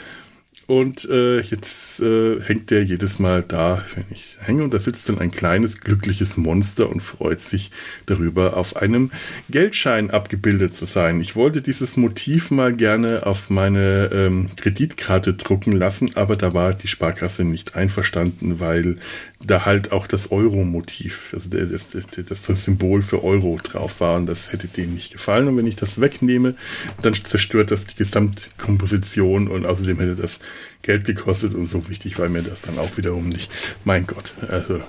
Und 0.66 1.06
äh, 1.10 1.42
jetzt 1.42 2.00
äh, 2.00 2.40
hängt 2.42 2.72
der 2.72 2.84
jedes 2.84 3.20
Mal 3.20 3.44
da, 3.44 3.84
wenn 3.96 4.06
ich 4.12 4.38
hänge. 4.40 4.64
Und 4.64 4.74
da 4.74 4.80
sitzt 4.80 5.10
dann 5.10 5.20
ein 5.20 5.32
kleines, 5.32 5.82
glückliches 5.82 6.38
Monster 6.38 6.90
und 6.90 7.02
freut 7.02 7.42
sich 7.42 7.72
darüber, 8.06 8.56
auf 8.56 8.78
einem 8.78 9.12
Geldschein 9.50 10.10
abgebildet 10.10 10.74
zu 10.74 10.86
sein. 10.86 11.20
Ich 11.20 11.36
wollte 11.36 11.62
dieses 11.62 11.98
Motiv 11.98 12.50
mal 12.50 12.74
gerne 12.74 13.26
auf 13.26 13.50
meine 13.50 14.10
ähm, 14.14 14.48
Kreditkarte 14.56 15.34
drucken 15.34 15.74
lassen, 15.74 16.16
aber 16.16 16.38
da 16.38 16.54
war 16.54 16.74
die 16.74 16.88
Sparkasse 16.88 17.44
nicht 17.44 17.76
einverstanden, 17.76 18.60
weil 18.62 18.98
da 19.46 19.66
halt 19.66 19.92
auch 19.92 20.08
das 20.08 20.32
Euro-Motiv, 20.32 21.32
also 21.34 21.50
das, 21.50 21.90
das, 21.90 22.46
das, 22.46 22.64
Symbol 22.64 23.02
für 23.02 23.24
Euro 23.24 23.58
drauf 23.62 24.00
war 24.00 24.16
und 24.16 24.26
das 24.26 24.52
hätte 24.52 24.68
denen 24.68 24.94
nicht 24.94 25.12
gefallen. 25.12 25.48
Und 25.48 25.58
wenn 25.58 25.68
ich 25.68 25.76
das 25.76 26.00
wegnehme, 26.00 26.56
dann 27.02 27.14
zerstört 27.14 27.72
das 27.72 27.86
die 27.86 27.96
Gesamtkomposition 27.96 29.48
und 29.48 29.66
außerdem 29.66 30.00
hätte 30.00 30.16
das 30.16 30.40
Geld 30.82 31.06
gekostet 31.06 31.54
und 31.54 31.66
so 31.66 31.90
wichtig 31.90 32.18
war 32.20 32.30
mir 32.30 32.42
das 32.42 32.64
dann 32.64 32.80
auch 32.80 32.98
wiederum 32.98 33.30
nicht. 33.30 33.52
Mein 33.84 34.08
Gott, 34.08 34.34
also 34.48 34.82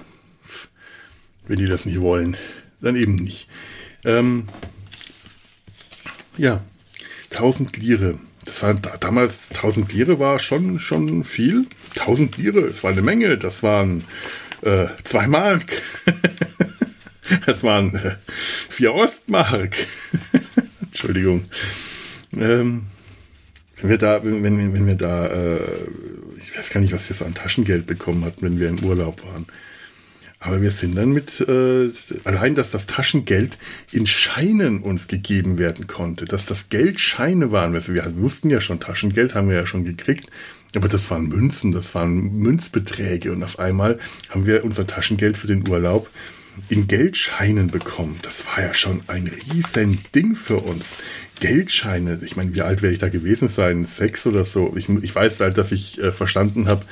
wenn 1.46 1.58
die 1.58 1.66
das 1.66 1.87
nicht 1.87 2.00
wollen, 2.00 2.37
dann 2.80 2.96
eben 2.96 3.16
nicht. 3.16 3.49
Ähm, 4.04 4.44
ja, 6.37 6.62
1000 7.30 7.76
Lire. 7.76 8.18
Das 8.44 8.62
war 8.62 8.75
damals 8.75 9.50
1000 9.50 9.92
Lire 9.92 10.18
war 10.18 10.38
schon 10.38 10.78
schon 10.78 11.25
viel. 11.25 11.66
1000 11.99 12.37
Lire, 12.38 12.68
das 12.68 12.84
war 12.84 12.92
eine 12.92 13.02
Menge. 13.02 13.38
Das 13.38 13.62
waren 13.62 14.04
äh, 14.64 14.87
zwei 15.04 15.26
Mark. 15.26 15.73
das 17.47 17.62
waren 17.62 17.94
äh, 17.94 18.16
vier 18.68 18.94
Ostmark. 18.94 19.76
Entschuldigung. 20.83 21.44
Ähm, 22.37 22.87
wenn 23.80 23.90
wir 23.90 23.99
da, 23.99 24.25
wenn, 24.25 24.42
wenn, 24.42 24.73
wenn 24.73 24.87
wir 24.87 24.94
da, 24.94 25.26
äh, 25.26 25.59
ich 26.42 26.56
weiß 26.56 26.71
gar 26.71 26.80
nicht, 26.80 26.92
was 26.92 27.09
wir 27.09 27.16
so 27.16 27.25
an 27.25 27.35
Taschengeld 27.35 27.87
bekommen 27.87 28.25
hatten, 28.25 28.42
wenn 28.42 28.59
wir 28.59 28.68
im 28.68 28.83
Urlaub 28.85 29.25
waren. 29.26 29.47
Aber 30.40 30.61
wir 30.61 30.71
sind 30.71 30.97
dann 30.97 31.12
mit, 31.12 31.40
äh, 31.40 31.90
allein, 32.25 32.54
dass 32.54 32.71
das 32.71 32.87
Taschengeld 32.87 33.56
in 33.92 34.06
Scheinen 34.06 34.80
uns 34.80 35.09
gegeben 35.09 35.56
werden 35.56 35.87
konnte, 35.87 36.26
dass 36.26 36.44
das 36.44 36.68
Geld 36.68 37.00
Scheine 37.00 37.50
waren. 37.50 37.73
Wir 37.73 38.16
wussten 38.16 38.50
ja 38.50 38.61
schon, 38.61 38.78
Taschengeld 38.78 39.35
haben 39.35 39.49
wir 39.49 39.56
ja 39.56 39.66
schon 39.66 39.87
gekriegt. 39.87 40.28
Aber 40.74 40.88
das 40.88 41.10
waren 41.10 41.28
Münzen, 41.28 41.72
das 41.72 41.94
waren 41.94 42.36
Münzbeträge 42.38 43.32
und 43.32 43.42
auf 43.42 43.58
einmal 43.58 43.98
haben 44.30 44.46
wir 44.46 44.64
unser 44.64 44.86
Taschengeld 44.86 45.36
für 45.36 45.46
den 45.46 45.68
Urlaub 45.68 46.10
in 46.68 46.86
Geldscheinen 46.86 47.68
bekommen. 47.68 48.18
Das 48.22 48.46
war 48.46 48.62
ja 48.62 48.74
schon 48.74 49.02
ein 49.08 49.26
riesen 49.26 49.98
Ding 50.14 50.34
für 50.36 50.56
uns. 50.56 50.98
Geldscheine, 51.40 52.20
ich 52.24 52.36
meine, 52.36 52.54
wie 52.54 52.62
alt 52.62 52.82
werde 52.82 52.94
ich 52.94 53.00
da 53.00 53.08
gewesen 53.08 53.48
sein? 53.48 53.84
Sechs 53.86 54.26
oder 54.26 54.44
so. 54.44 54.74
Ich, 54.76 54.88
ich 54.88 55.14
weiß 55.14 55.40
halt, 55.40 55.58
dass 55.58 55.72
ich 55.72 56.00
äh, 56.00 56.12
verstanden 56.12 56.68
habe, 56.68 56.84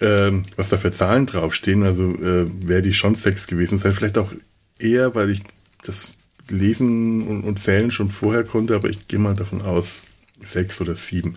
äh, 0.00 0.32
was 0.56 0.68
da 0.68 0.76
für 0.76 0.92
Zahlen 0.92 1.26
draufstehen. 1.26 1.82
Also 1.82 2.14
äh, 2.14 2.46
werde 2.66 2.88
ich 2.88 2.98
schon 2.98 3.14
sechs 3.14 3.46
gewesen 3.46 3.78
sein. 3.78 3.92
Vielleicht 3.92 4.18
auch 4.18 4.32
eher, 4.78 5.14
weil 5.14 5.30
ich 5.30 5.42
das 5.82 6.14
Lesen 6.50 7.26
und, 7.26 7.44
und 7.44 7.58
Zählen 7.58 7.90
schon 7.90 8.10
vorher 8.10 8.44
konnte, 8.44 8.74
aber 8.74 8.90
ich 8.90 9.08
gehe 9.08 9.18
mal 9.18 9.34
davon 9.34 9.62
aus, 9.62 10.08
sechs 10.44 10.80
oder 10.80 10.94
sieben. 10.94 11.36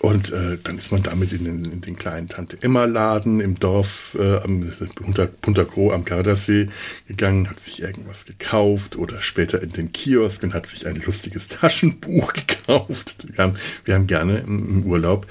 Und 0.00 0.32
äh, 0.32 0.56
dann 0.64 0.78
ist 0.78 0.92
man 0.92 1.02
damit 1.02 1.30
in 1.32 1.44
den, 1.44 1.64
in 1.66 1.82
den 1.82 1.96
kleinen 1.96 2.26
Tante-Emma-Laden 2.26 3.38
im 3.40 3.60
Dorf 3.60 4.16
äh, 4.18 4.38
am 4.38 4.72
Punta, 4.94 5.26
Punta 5.26 5.64
Gro 5.64 5.92
am 5.92 6.06
Gardasee 6.06 6.70
gegangen, 7.06 7.50
hat 7.50 7.60
sich 7.60 7.82
irgendwas 7.82 8.24
gekauft 8.24 8.96
oder 8.96 9.20
später 9.20 9.62
in 9.62 9.72
den 9.72 9.92
Kiosk 9.92 10.42
und 10.42 10.54
hat 10.54 10.64
sich 10.64 10.86
ein 10.86 11.02
lustiges 11.04 11.48
Taschenbuch 11.48 12.32
gekauft. 12.46 13.26
Wir 13.30 13.44
haben, 13.44 13.52
wir 13.84 13.94
haben 13.94 14.06
gerne 14.06 14.38
im, 14.38 14.84
Urlaub 14.84 15.26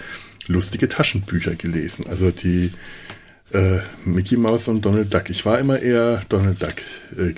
lustige 0.46 0.88
Taschenbücher 0.88 1.56
gelesen. 1.56 2.06
Also 2.08 2.30
die 2.30 2.72
äh, 3.54 3.80
Mickey 4.06 4.38
Mouse 4.38 4.68
und 4.68 4.86
Donald 4.86 5.12
Duck. 5.12 5.32
Ich 5.32 5.48
war 5.48 5.58
immer 5.58 5.80
eher 5.80 6.22
Donald 6.30 6.62
Duck 6.62 6.76
äh. 7.18 7.34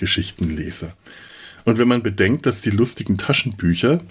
Und 1.63 1.77
wenn 1.77 1.87
man 1.87 2.03
bedenkt, 2.03 2.45
dass 2.45 2.59
die 2.59 2.71
lustigen 2.71 3.17
Taschenbücher 3.17 4.01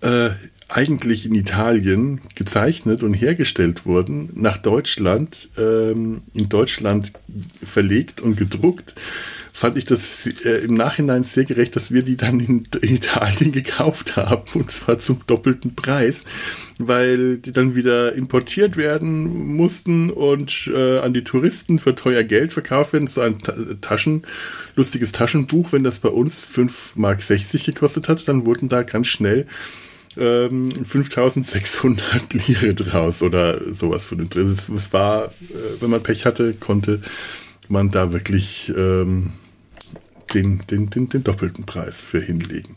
äh, 0.00 0.30
eigentlich 0.68 1.24
in 1.24 1.34
Italien 1.34 2.20
gezeichnet 2.34 3.02
und 3.02 3.14
hergestellt 3.14 3.86
wurden, 3.86 4.28
nach 4.34 4.58
Deutschland, 4.58 5.48
ähm, 5.56 6.20
in 6.34 6.50
Deutschland 6.50 7.12
verlegt 7.64 8.20
und 8.20 8.36
gedruckt, 8.36 8.94
fand 9.58 9.78
ich 9.78 9.86
das 9.86 10.26
äh, 10.44 10.64
im 10.64 10.74
Nachhinein 10.74 11.24
sehr 11.24 11.44
gerecht, 11.44 11.74
dass 11.74 11.90
wir 11.90 12.02
die 12.02 12.16
dann 12.16 12.38
in, 12.38 12.68
Italien 12.82 13.50
gekauft 13.52 14.16
haben 14.16 14.42
und 14.54 14.70
zwar 14.70 14.98
zum 14.98 15.20
doppelten 15.26 15.74
Preis, 15.74 16.26
weil 16.78 17.38
die 17.38 17.52
dann 17.52 17.74
wieder 17.74 18.12
importiert 18.12 18.76
werden 18.76 19.56
mussten 19.56 20.10
und 20.10 20.70
äh, 20.72 20.98
an 20.98 21.14
die 21.14 21.24
Touristen 21.24 21.78
für 21.78 21.94
teuer 21.94 22.22
Geld 22.24 22.52
verkauft 22.52 22.92
werden. 22.92 23.08
So 23.08 23.22
ein 23.22 23.38
Taschen, 23.80 24.22
lustiges 24.76 25.12
Taschenbuch, 25.12 25.72
wenn 25.72 25.82
das 25.82 25.98
bei 25.98 26.10
uns 26.10 26.44
5,60 26.44 26.96
Mark 26.96 27.18
gekostet 27.64 28.08
hat, 28.08 28.28
dann 28.28 28.44
wurden 28.44 28.68
da 28.68 28.82
ganz 28.82 29.08
schnell 29.08 29.46
ähm, 30.18 30.70
5600 30.84 32.34
Lire 32.48 32.74
draus 32.74 33.22
oder 33.22 33.74
sowas 33.74 34.04
von 34.04 34.18
den 34.18 34.28
Dreh. 34.28 34.42
Es 34.42 34.92
war, 34.92 35.26
äh, 35.26 35.80
wenn 35.80 35.90
man 35.90 36.02
Pech 36.02 36.26
hatte, 36.26 36.54
konnte 36.54 37.00
man 37.68 37.90
da 37.90 38.12
wirklich 38.12 38.72
ähm, 38.76 39.32
den, 40.34 40.64
den, 40.70 40.90
den, 40.90 41.08
den 41.08 41.24
doppelten 41.24 41.64
Preis 41.64 42.00
für 42.00 42.20
hinlegen. 42.20 42.76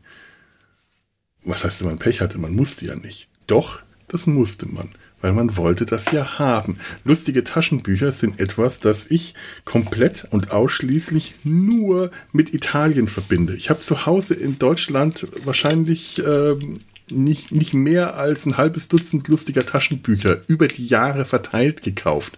Was 1.43 1.63
heißt, 1.63 1.81
wenn 1.81 1.89
man 1.89 1.99
Pech 1.99 2.21
hatte? 2.21 2.37
Man 2.37 2.55
musste 2.55 2.85
ja 2.85 2.95
nicht. 2.95 3.27
Doch, 3.47 3.81
das 4.07 4.27
musste 4.27 4.67
man, 4.67 4.89
weil 5.21 5.33
man 5.33 5.57
wollte 5.57 5.85
das 5.85 6.11
ja 6.11 6.37
haben. 6.37 6.77
Lustige 7.03 7.43
Taschenbücher 7.43 8.11
sind 8.11 8.39
etwas, 8.39 8.79
das 8.79 9.09
ich 9.09 9.33
komplett 9.65 10.27
und 10.31 10.51
ausschließlich 10.51 11.35
nur 11.43 12.11
mit 12.31 12.53
Italien 12.53 13.07
verbinde. 13.07 13.55
Ich 13.55 13.69
habe 13.69 13.79
zu 13.79 14.05
Hause 14.05 14.35
in 14.35 14.59
Deutschland 14.59 15.27
wahrscheinlich 15.43 16.21
ähm, 16.25 16.81
nicht, 17.11 17.51
nicht 17.51 17.73
mehr 17.73 18.15
als 18.15 18.45
ein 18.45 18.57
halbes 18.57 18.87
Dutzend 18.87 19.27
lustiger 19.27 19.65
Taschenbücher 19.65 20.39
über 20.47 20.67
die 20.67 20.87
Jahre 20.87 21.25
verteilt 21.25 21.83
gekauft. 21.83 22.37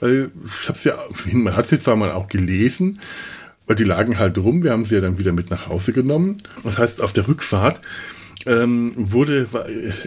weil 0.00 0.30
ich 0.44 0.68
habe 0.68 0.76
es 0.76 0.84
ja, 0.84 0.98
man 1.32 1.56
hat 1.56 1.66
sie 1.66 1.78
zwar 1.78 1.96
mal 1.96 2.12
auch 2.12 2.28
gelesen, 2.28 3.00
aber 3.66 3.74
die 3.74 3.84
lagen 3.84 4.18
halt 4.18 4.38
rum. 4.38 4.62
Wir 4.62 4.72
haben 4.72 4.84
sie 4.84 4.96
ja 4.96 5.00
dann 5.00 5.18
wieder 5.18 5.32
mit 5.32 5.50
nach 5.50 5.68
Hause 5.68 5.92
genommen. 5.92 6.36
Das 6.64 6.78
heißt, 6.78 7.00
auf 7.00 7.12
der 7.12 7.28
Rückfahrt 7.28 7.80
ähm, 8.46 8.92
wurde 8.96 9.46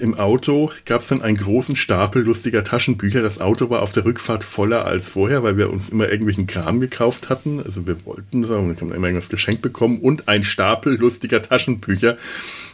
im 0.02 0.18
Auto 0.20 0.72
gab 0.86 1.02
es 1.02 1.08
dann 1.08 1.22
einen 1.22 1.38
großen 1.38 1.76
Stapel 1.76 2.24
lustiger 2.24 2.64
Taschenbücher. 2.64 3.22
Das 3.22 3.42
Auto 3.42 3.70
war 3.70 3.82
auf 3.82 3.92
der 3.92 4.06
Rückfahrt 4.06 4.44
voller 4.44 4.86
als 4.86 5.10
vorher, 5.10 5.44
weil 5.44 5.58
wir 5.58 5.72
uns 5.72 5.90
immer 5.90 6.10
irgendwelchen 6.10 6.48
Kram 6.48 6.80
gekauft 6.80 7.30
hatten. 7.30 7.62
Also 7.64 7.88
wir 7.88 8.06
wollten 8.06 8.44
aber 8.46 8.68
wir 8.68 8.76
haben 8.76 8.94
immer 8.94 9.08
irgendwas 9.08 9.30
geschenkt 9.30 9.62
bekommen 9.62 10.00
und 10.00 10.28
ein 10.28 10.44
Stapel 10.44 10.96
lustiger 10.96 11.42
Taschenbücher 11.42 12.18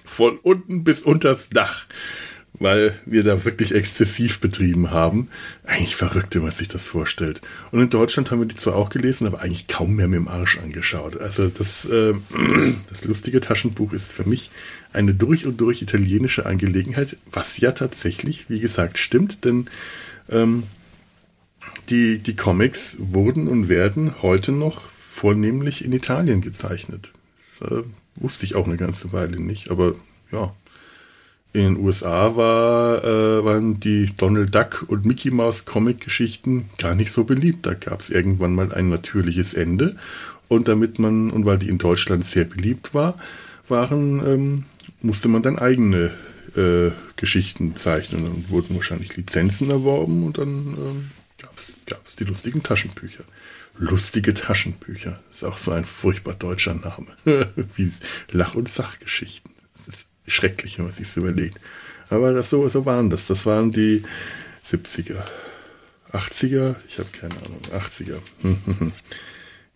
von 0.05 0.37
unten 0.41 0.83
bis 0.83 1.01
unters 1.03 1.49
Dach 1.49 1.85
weil 2.53 2.99
wir 3.05 3.23
da 3.23 3.43
wirklich 3.45 3.73
exzessiv 3.73 4.39
betrieben 4.39 4.91
haben. 4.91 5.29
Eigentlich 5.63 5.95
verrückt, 5.95 6.35
wenn 6.35 6.43
man 6.43 6.51
sich 6.51 6.67
das 6.67 6.87
vorstellt. 6.87 7.41
Und 7.71 7.81
in 7.81 7.89
Deutschland 7.89 8.29
haben 8.29 8.39
wir 8.39 8.47
die 8.47 8.55
zwar 8.55 8.75
auch 8.75 8.89
gelesen, 8.89 9.25
aber 9.25 9.41
eigentlich 9.41 9.67
kaum 9.67 9.95
mehr 9.95 10.07
mit 10.07 10.17
dem 10.17 10.27
Arsch 10.27 10.57
angeschaut. 10.59 11.19
Also 11.19 11.47
das, 11.47 11.85
äh, 11.85 12.13
das 12.89 13.05
lustige 13.05 13.39
Taschenbuch 13.39 13.93
ist 13.93 14.11
für 14.11 14.27
mich 14.27 14.51
eine 14.93 15.13
durch 15.13 15.45
und 15.47 15.59
durch 15.59 15.81
italienische 15.81 16.45
Angelegenheit, 16.45 17.17
was 17.31 17.57
ja 17.57 17.71
tatsächlich, 17.71 18.49
wie 18.49 18.59
gesagt, 18.59 18.97
stimmt, 18.97 19.45
denn 19.45 19.67
ähm, 20.29 20.63
die, 21.89 22.19
die 22.19 22.35
Comics 22.35 22.97
wurden 22.99 23.47
und 23.47 23.69
werden 23.69 24.21
heute 24.21 24.51
noch 24.51 24.89
vornehmlich 24.89 25.85
in 25.85 25.93
Italien 25.93 26.41
gezeichnet. 26.41 27.11
Das 27.59 27.71
äh, 27.71 27.83
wusste 28.15 28.45
ich 28.45 28.55
auch 28.55 28.65
eine 28.65 28.77
ganze 28.77 29.13
Weile 29.13 29.39
nicht, 29.39 29.71
aber 29.71 29.95
ja, 30.31 30.53
in 31.53 31.75
den 31.75 31.77
USA 31.77 32.35
war, 32.35 33.03
äh, 33.03 33.43
waren 33.43 33.79
die 33.79 34.09
Donald 34.15 34.55
Duck 34.55 34.85
und 34.87 35.05
Mickey 35.05 35.31
Mouse 35.31 35.65
Comic-Geschichten 35.65 36.69
gar 36.77 36.95
nicht 36.95 37.11
so 37.11 37.25
beliebt. 37.25 37.65
Da 37.65 37.73
gab 37.73 37.99
es 37.99 38.09
irgendwann 38.09 38.55
mal 38.55 38.73
ein 38.73 38.89
natürliches 38.89 39.53
Ende. 39.53 39.97
Und 40.47 40.67
damit 40.67 40.99
man, 40.99 41.29
und 41.29 41.45
weil 41.45 41.59
die 41.59 41.69
in 41.69 41.77
Deutschland 41.77 42.25
sehr 42.25 42.45
beliebt 42.45 42.93
war, 42.93 43.17
waren, 43.67 44.25
ähm, 44.25 44.63
musste 45.01 45.27
man 45.27 45.41
dann 45.41 45.59
eigene 45.59 46.11
äh, 46.55 46.91
Geschichten 47.15 47.75
zeichnen. 47.75 48.27
und 48.27 48.49
wurden 48.49 48.75
wahrscheinlich 48.75 49.15
Lizenzen 49.15 49.69
erworben 49.69 50.23
und 50.23 50.37
dann 50.37 50.49
ähm, 50.49 51.11
gab 51.85 52.05
es 52.05 52.15
die 52.15 52.23
lustigen 52.23 52.63
Taschenbücher. 52.63 53.23
Lustige 53.77 54.33
Taschenbücher. 54.33 55.19
Ist 55.29 55.43
auch 55.43 55.57
so 55.57 55.71
ein 55.71 55.85
furchtbar 55.85 56.33
deutscher 56.33 56.75
Name. 56.75 57.07
Wie 57.75 57.91
Lach- 58.31 58.55
und 58.55 58.69
Sachgeschichten. 58.69 59.51
Das 59.73 59.87
ist 59.87 60.07
schrecklich, 60.27 60.77
wenn 60.77 60.85
man 60.85 60.93
sich 60.93 61.15
überlegt. 61.17 61.59
Aber 62.09 62.33
das 62.33 62.49
so, 62.49 62.67
so 62.67 62.85
waren 62.85 63.09
das. 63.09 63.27
Das 63.27 63.45
waren 63.45 63.71
die 63.71 64.03
70er. 64.65 65.23
80er? 66.11 66.75
Ich 66.87 66.99
habe 66.99 67.09
keine 67.11 67.35
Ahnung. 67.35 67.61
80er. 67.73 68.17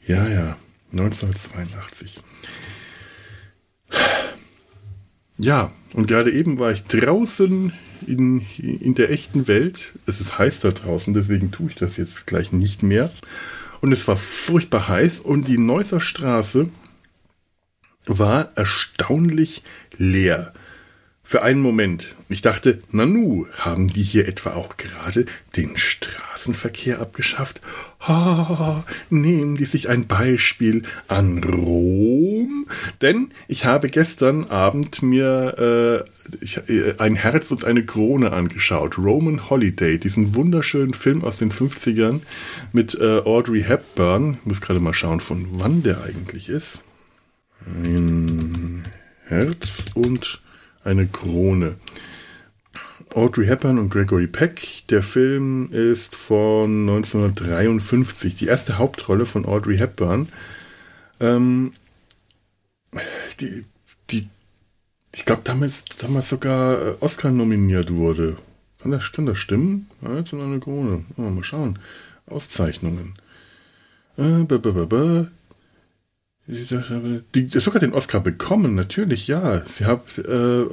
ja, 0.05 0.27
ja. 0.27 0.57
1982. 0.91 2.15
Ja, 5.37 5.73
und 5.93 6.07
gerade 6.07 6.31
eben 6.31 6.59
war 6.59 6.71
ich 6.71 6.83
draußen 6.83 7.73
in, 8.07 8.41
in 8.57 8.95
der 8.95 9.11
echten 9.11 9.47
Welt. 9.47 9.93
Es 10.05 10.21
ist 10.21 10.37
heiß 10.37 10.61
da 10.61 10.71
draußen, 10.71 11.13
deswegen 11.13 11.51
tue 11.51 11.69
ich 11.69 11.75
das 11.75 11.97
jetzt 11.97 12.27
gleich 12.27 12.51
nicht 12.51 12.83
mehr. 12.83 13.11
Und 13.81 13.91
es 13.91 14.07
war 14.07 14.17
furchtbar 14.17 14.87
heiß 14.87 15.19
und 15.19 15.47
die 15.47 15.57
Neusser 15.57 15.99
Straße 15.99 16.69
war 18.05 18.51
erstaunlich 18.55 19.63
leer. 19.97 20.53
Für 21.27 21.41
einen 21.41 21.59
Moment. 21.59 22.13
Ich 22.29 22.43
dachte, 22.43 22.83
Nanu, 22.91 23.47
haben 23.57 23.87
die 23.87 24.03
hier 24.03 24.27
etwa 24.27 24.51
auch 24.51 24.77
gerade 24.77 25.25
den 25.55 25.75
Straßenverkehr 25.75 26.99
abgeschafft? 26.99 27.61
Ha, 28.01 28.85
nehmen 29.09 29.57
die 29.57 29.65
sich 29.65 29.89
ein 29.89 30.05
Beispiel 30.05 30.83
an 31.07 31.43
Rom? 31.43 32.67
Denn 33.01 33.31
ich 33.47 33.65
habe 33.65 33.89
gestern 33.89 34.43
Abend 34.51 35.01
mir 35.01 36.05
äh, 36.05 36.35
ich, 36.41 36.57
äh, 36.69 36.93
ein 36.99 37.15
Herz 37.15 37.49
und 37.49 37.65
eine 37.65 37.83
Krone 37.83 38.31
angeschaut. 38.31 38.99
Roman 38.99 39.49
Holiday, 39.49 39.97
diesen 39.97 40.35
wunderschönen 40.35 40.93
Film 40.93 41.23
aus 41.23 41.39
den 41.39 41.51
50ern 41.51 42.21
mit 42.71 42.93
äh, 43.01 43.21
Audrey 43.25 43.63
Hepburn. 43.63 44.37
Ich 44.41 44.45
muss 44.45 44.61
gerade 44.61 44.79
mal 44.79 44.93
schauen, 44.93 45.21
von 45.21 45.47
wann 45.53 45.81
der 45.81 46.03
eigentlich 46.03 46.49
ist. 46.49 46.83
Ein 47.65 48.83
Herz 49.25 49.85
und 49.95 50.41
eine 50.83 51.07
Krone. 51.07 51.75
Audrey 53.13 53.47
Hepburn 53.47 53.79
und 53.79 53.89
Gregory 53.89 54.27
Peck. 54.27 54.83
Der 54.89 55.01
Film 55.01 55.71
ist 55.71 56.15
von 56.15 56.81
1953. 56.81 58.35
Die 58.35 58.47
erste 58.47 58.77
Hauptrolle 58.77 59.25
von 59.25 59.45
Audrey 59.45 59.77
Hepburn. 59.77 60.27
Ähm, 61.19 61.73
die, 63.39 63.65
die, 64.09 64.27
ich 65.13 65.25
glaube, 65.25 65.41
damals, 65.43 65.85
damals 65.97 66.29
sogar 66.29 66.81
äh, 66.81 66.95
Oscar 66.99 67.31
nominiert 67.31 67.93
wurde. 67.93 68.35
Kann 68.81 68.91
das, 68.91 69.11
kann 69.11 69.25
das 69.25 69.37
stimmen? 69.37 69.89
Jetzt 70.01 70.33
in 70.33 70.41
eine 70.41 70.59
Krone. 70.59 71.05
Oh, 71.17 71.21
mal 71.21 71.43
schauen. 71.43 71.79
Auszeichnungen. 72.27 73.15
Äh, 74.17 74.43
b 74.43 74.55
-b 74.55 74.85
-b 74.85 75.27
die, 76.47 77.47
die 77.47 77.59
sogar 77.59 77.79
den 77.79 77.93
Oscar 77.93 78.19
bekommen, 78.19 78.75
natürlich, 78.75 79.27
ja. 79.27 79.63
Sie 79.65 79.85
hat, 79.85 80.17
äh, 80.19 80.63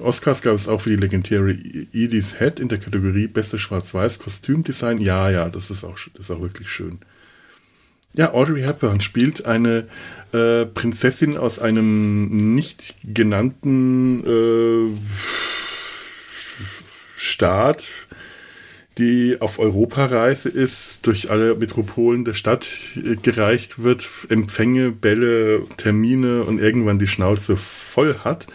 Oscars 0.00 0.42
gab 0.42 0.54
es 0.54 0.68
auch 0.68 0.80
für 0.80 0.90
die 0.90 0.96
legendäre 0.96 1.52
Edie's 1.52 2.38
Head 2.38 2.58
in 2.58 2.68
der 2.68 2.78
Kategorie 2.78 3.28
Beste 3.28 3.58
Schwarz-Weiß-Kostümdesign. 3.58 4.98
Ja, 4.98 5.30
ja, 5.30 5.48
das 5.48 5.70
ist 5.70 5.84
auch, 5.84 5.98
das 6.14 6.26
ist 6.26 6.30
auch 6.30 6.40
wirklich 6.40 6.68
schön. 6.68 6.98
Ja, 8.14 8.32
Audrey 8.32 8.62
Hepburn 8.62 9.00
spielt 9.00 9.44
eine 9.44 9.86
äh, 10.32 10.66
Prinzessin 10.66 11.36
aus 11.36 11.58
einem 11.58 12.54
nicht 12.54 12.94
genannten 13.02 14.24
äh, 14.24 14.90
Staat, 17.16 17.84
die 18.98 19.38
auf 19.40 19.58
Europareise 19.58 20.48
ist, 20.48 21.06
durch 21.06 21.30
alle 21.30 21.54
Metropolen 21.54 22.24
der 22.24 22.34
Stadt 22.34 22.68
äh, 22.96 23.16
gereicht 23.16 23.82
wird, 23.82 24.08
Empfänge, 24.28 24.90
Bälle, 24.90 25.62
Termine 25.76 26.44
und 26.44 26.60
irgendwann 26.60 26.98
die 26.98 27.06
Schnauze 27.06 27.56
voll 27.56 28.18
hat 28.18 28.46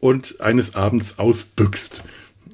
und 0.00 0.40
eines 0.40 0.74
Abends 0.74 1.18
ausbüchst. 1.18 2.02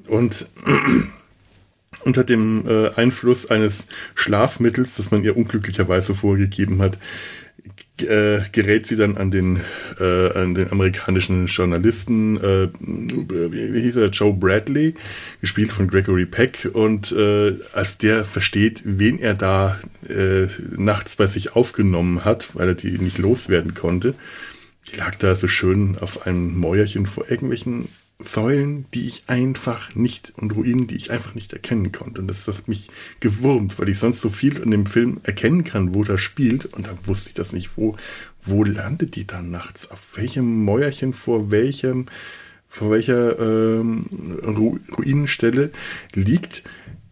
Und 0.07 0.49
unter 2.05 2.25
dem 2.25 2.69
äh, 2.69 2.91
Einfluss 2.95 3.51
eines 3.51 3.89
Schlafmittels, 4.15 4.97
das 4.97 5.11
man 5.11 5.25
ihr 5.25 5.37
unglücklicherweise 5.37 6.15
vorgegeben 6.15 6.81
hat, 6.83 6.99
äh, 8.03 8.43
gerät 8.53 8.87
sie 8.87 8.97
dann 8.97 9.17
an 9.17 9.31
den, 9.31 9.61
äh, 10.01 10.33
an 10.33 10.55
den 10.55 10.71
amerikanischen 10.71 11.47
Journalisten, 11.47 12.37
äh, 12.37 12.69
wie, 12.81 13.81
hieß 13.81 13.97
er, 13.97 14.09
Joe 14.09 14.33
Bradley, 14.33 14.95
gespielt 15.41 15.73
von 15.73 15.89
Gregory 15.89 16.27
Peck. 16.27 16.71
Und 16.73 17.13
äh, 17.13 17.55
als 17.73 17.99
der 17.99 18.25
versteht, 18.25 18.83
wen 18.85 19.19
er 19.19 19.35
da 19.35 19.81
äh, 20.09 20.47
nachts 20.77 21.17
bei 21.17 21.27
sich 21.27 21.55
aufgenommen 21.55 22.25
hat, 22.25 22.55
weil 22.55 22.69
er 22.69 22.75
die 22.75 22.99
nicht 22.99 23.19
loswerden 23.19 23.75
konnte, 23.75 24.15
die 24.91 24.97
lag 24.97 25.15
da 25.17 25.35
so 25.35 25.49
schön 25.49 25.99
auf 25.99 26.27
einem 26.27 26.59
Mäuerchen 26.59 27.07
vor 27.07 27.31
irgendwelchen 27.31 27.89
Säulen, 28.21 28.87
die 28.95 29.07
ich 29.07 29.25
einfach 29.29 29.95
nicht 29.95 30.33
und 30.37 30.51
Ruinen, 30.57 30.89
die 30.89 30.97
ich 30.97 31.13
einfach 31.13 31.35
nicht 31.35 31.53
erkennen 31.53 31.93
konnte. 31.93 32.21
Und 32.21 32.27
das, 32.27 32.45
das 32.45 32.59
hat 32.59 32.69
mich 32.69 32.91
gewurmt, 33.21 33.79
weil 33.79 33.89
ich 33.89 33.99
sonst 33.99 34.21
so 34.21 34.29
viel 34.29 34.59
in 34.59 34.73
dem 34.73 34.87
Film 34.87 35.21
erkennen 35.23 35.63
kann, 35.63 35.95
wo 35.95 36.03
das 36.03 36.21
spielt. 36.21 36.67
Und 36.67 36.89
da 36.89 36.99
wusste 37.05 37.29
ich 37.29 37.35
das 37.35 37.53
nicht, 37.53 37.77
wo, 37.77 37.97
wo 38.45 38.65
landet 38.65 39.15
die 39.15 39.27
dann 39.27 39.51
nachts? 39.51 39.91
Auf 39.91 40.01
welchem 40.17 40.65
Mäuerchen, 40.65 41.13
vor 41.13 41.53
welchem, 41.53 42.07
vor 42.69 42.91
welcher 42.91 43.39
ähm, 43.39 44.07
Ruinenstelle 44.97 45.71
liegt 46.15 46.65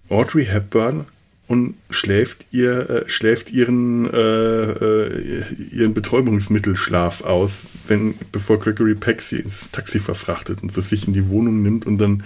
Audrey 0.08 0.44
Hepburn 0.44 1.06
und 1.48 1.74
schläft 1.90 2.46
ihr 2.50 2.90
äh, 2.90 3.08
schläft 3.08 3.52
ihren 3.52 4.12
äh, 4.12 4.18
äh, 4.18 5.42
ihren 5.70 5.94
Betäubungsmittelschlaf 5.94 7.22
aus, 7.22 7.64
wenn 7.86 8.14
bevor 8.32 8.58
Gregory 8.58 8.94
Peck 8.94 9.22
sie 9.22 9.36
ins 9.36 9.70
Taxi 9.70 10.00
verfrachtet 10.00 10.62
und 10.62 10.72
sie 10.72 10.82
sich 10.82 11.06
in 11.06 11.12
die 11.12 11.28
Wohnung 11.28 11.62
nimmt 11.62 11.86
und 11.86 11.98
dann 11.98 12.24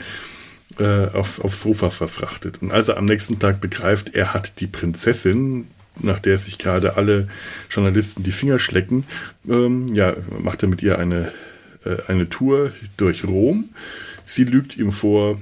äh, 0.78 1.09
auf, 1.09 1.44
aufs 1.44 1.62
Sofa 1.62 1.90
verfrachtet. 1.90 2.62
Und 2.62 2.72
als 2.72 2.88
er 2.88 2.96
am 2.96 3.04
nächsten 3.04 3.38
Tag 3.38 3.61
begreift, 3.61 4.14
er 4.14 4.33
hat 4.33 4.61
die 4.61 4.66
Prinzessin, 4.66 5.66
nach 6.00 6.20
der 6.20 6.38
sich 6.38 6.59
gerade 6.59 6.96
alle 6.96 7.28
Journalisten 7.68 8.22
die 8.22 8.33
Finger 8.33 8.59
schlecken, 8.59 9.04
ähm, 9.48 9.87
ja, 9.92 10.16
macht 10.42 10.62
er 10.62 10.68
mit 10.68 10.83
ihr 10.83 10.98
eine, 10.98 11.33
äh, 11.85 11.96
eine 12.09 12.28
Tour 12.28 12.72
durch 12.96 13.24
Rom. 13.24 13.68
Sie 14.24 14.44
lügt 14.44 14.78
ihm 14.78 14.92
vor, 14.92 15.38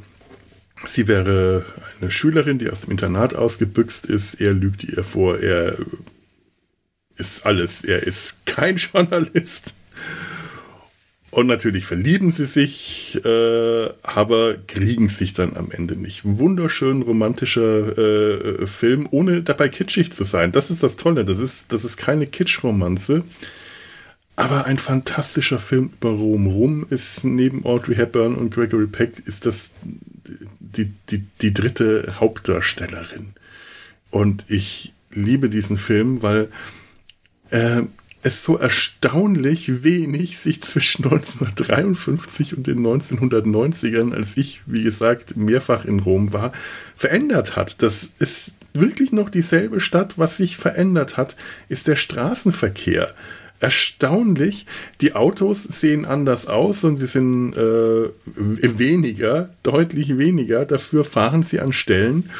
Sie 0.84 1.08
wäre 1.08 1.64
eine 2.00 2.10
Schülerin, 2.10 2.58
die 2.58 2.70
aus 2.70 2.82
dem 2.82 2.92
Internat 2.92 3.34
ausgebüxt 3.34 4.06
ist. 4.06 4.40
Er 4.40 4.52
lügt 4.52 4.84
ihr 4.84 5.04
vor, 5.04 5.38
er 5.38 5.76
ist 7.16 7.44
alles. 7.44 7.84
Er 7.84 8.02
ist 8.04 8.46
kein 8.46 8.76
Journalist. 8.92 9.74
Und 11.30 11.46
natürlich 11.46 11.84
verlieben 11.84 12.30
sie 12.30 12.46
sich, 12.46 13.20
äh, 13.22 13.90
aber 14.02 14.54
kriegen 14.66 15.10
sich 15.10 15.34
dann 15.34 15.56
am 15.56 15.70
Ende 15.70 15.94
nicht. 15.94 16.22
Wunderschön 16.24 17.02
romantischer 17.02 17.98
äh, 17.98 18.66
Film, 18.66 19.06
ohne 19.10 19.42
dabei 19.42 19.68
kitschig 19.68 20.10
zu 20.12 20.24
sein. 20.24 20.52
Das 20.52 20.70
ist 20.70 20.82
das 20.82 20.96
Tolle. 20.96 21.26
Das 21.26 21.38
ist, 21.38 21.70
das 21.72 21.84
ist 21.84 21.98
keine 21.98 22.26
Kitschromanze, 22.26 23.24
aber 24.36 24.64
ein 24.64 24.78
fantastischer 24.78 25.58
Film 25.58 25.90
über 26.00 26.10
Rom. 26.10 26.46
Rom 26.46 26.86
ist 26.88 27.24
neben 27.24 27.64
Audrey 27.66 27.96
Hepburn 27.96 28.34
und 28.34 28.54
Gregory 28.54 28.86
Peck 28.86 29.22
ist 29.26 29.44
das 29.44 29.70
die, 30.76 30.92
die, 31.10 31.24
die 31.40 31.52
dritte 31.52 32.14
Hauptdarstellerin. 32.20 33.34
Und 34.10 34.44
ich 34.48 34.92
liebe 35.10 35.48
diesen 35.48 35.76
Film, 35.76 36.22
weil 36.22 36.48
äh, 37.50 37.82
es 38.22 38.42
so 38.42 38.56
erstaunlich 38.56 39.84
wenig 39.84 40.38
sich 40.38 40.62
zwischen 40.62 41.04
1953 41.04 42.56
und 42.56 42.66
den 42.66 42.80
1990ern, 42.80 44.14
als 44.14 44.36
ich, 44.36 44.62
wie 44.66 44.82
gesagt, 44.82 45.36
mehrfach 45.36 45.84
in 45.84 46.00
Rom 46.00 46.32
war, 46.32 46.52
verändert 46.96 47.56
hat. 47.56 47.82
Das 47.82 48.10
ist 48.18 48.52
wirklich 48.72 49.12
noch 49.12 49.30
dieselbe 49.30 49.80
Stadt. 49.80 50.18
Was 50.18 50.36
sich 50.36 50.56
verändert 50.56 51.16
hat, 51.16 51.36
ist 51.68 51.86
der 51.86 51.96
Straßenverkehr. 51.96 53.14
Erstaunlich, 53.60 54.66
die 55.00 55.14
Autos 55.14 55.64
sehen 55.64 56.04
anders 56.04 56.46
aus 56.46 56.84
und 56.84 56.96
sie 56.96 57.06
sind 57.06 57.54
äh, 57.54 58.08
weniger, 58.36 59.50
deutlich 59.64 60.16
weniger. 60.16 60.64
Dafür 60.64 61.04
fahren 61.04 61.42
sie 61.42 61.58
an 61.58 61.72
Stellen, 61.72 62.30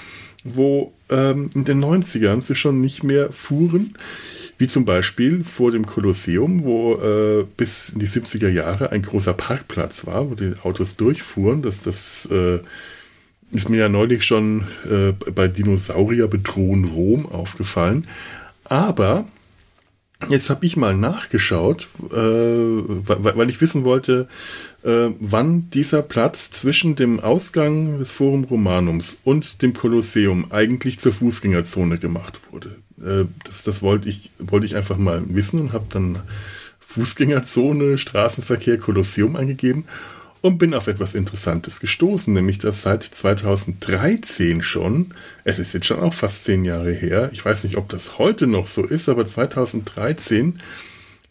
wo 0.45 0.93
ähm, 1.11 1.51
in 1.55 1.65
den 1.65 1.83
90ern 1.83 2.41
sie 2.41 2.55
schon 2.55 2.81
nicht 2.81 3.03
mehr 3.03 3.33
fuhren. 3.33 3.95
Wie 4.59 4.67
zum 4.67 4.85
Beispiel 4.85 5.45
vor 5.45 5.71
dem 5.71 5.87
Kolosseum, 5.87 6.65
wo 6.65 6.95
äh, 6.95 7.45
bis 7.57 7.91
in 7.91 8.01
die 8.01 8.09
70er 8.09 8.49
Jahre 8.49 8.91
ein 8.91 9.03
großer 9.03 9.35
Parkplatz 9.35 10.07
war, 10.07 10.31
wo 10.31 10.35
die 10.35 10.53
Autos 10.63 10.97
durchfuhren. 10.97 11.63
Das, 11.63 11.83
das 11.83 12.29
äh, 12.31 12.59
ist 13.53 13.69
mir 13.69 13.79
ja 13.79 13.89
neulich 13.89 14.25
schon 14.25 14.67
äh, 14.91 15.13
bei 15.13 15.49
Dinosaurier 15.49 16.29
bedrohen 16.29 16.85
Rom 16.85 17.27
aufgefallen. 17.27 18.07
Aber 18.65 19.27
jetzt 20.29 20.51
habe 20.51 20.67
ich 20.67 20.77
mal 20.77 20.97
nachgeschaut, 20.97 21.89
äh, 22.11 22.17
weil 22.17 23.51
ich 23.51 23.61
wissen 23.61 23.85
wollte, 23.85 24.29
äh, 24.83 25.11
wann 25.21 25.71
dieser 25.71 26.03
Platz 26.03 26.51
zwischen 26.51 26.97
dem 26.97 27.21
Ausgang 27.21 27.99
des 27.99 28.11
Forum 28.11 28.45
Romanums 28.45 29.19
und 29.25 29.63
dem 29.63 29.75
Kolosseum 29.75 30.51
eigentlich 30.51 30.99
zur 30.99 31.13
Fußgängerzone 31.13 31.99
gemacht 31.99 32.41
wurde. 32.51 32.77
Äh, 33.01 33.27
das, 33.45 33.63
das 33.63 33.83
wollte 33.83 34.09
ich, 34.09 34.31
wollte 34.39 34.67
ich 34.67 34.77
einfach 34.77 34.97
mal 34.97 35.23
wissen 35.29 35.61
und 35.61 35.73
habe 35.73 35.87
dann 35.89 36.19
Fußgängerzone, 36.81 37.99
Straßenverkehr, 37.99 38.79
Kolosseum 38.79 39.37
eingegeben 39.37 39.85
und 40.41 40.59
bin 40.59 40.75
auf 40.75 40.87
etwas 40.87 41.15
Interessantes 41.15 41.81
gestoßen, 41.81 42.33
nämlich 42.33 42.59
dass 42.59 42.83
seit 42.83 43.03
2013 43.03 44.63
schon, 44.63 45.07
es 45.45 45.59
ist 45.59 45.75
jetzt 45.75 45.87
schon 45.87 46.01
auch 46.01 46.15
fast 46.15 46.45
zehn 46.45 46.65
Jahre 46.65 46.93
her, 46.93 47.31
ich 47.33 47.45
weiß 47.45 47.65
nicht, 47.65 47.77
ob 47.77 47.89
das 47.89 48.19
heute 48.19 48.47
noch 48.47 48.67
so 48.67 48.85
ist, 48.85 49.09
aber 49.09 49.27
2013, 49.27 50.61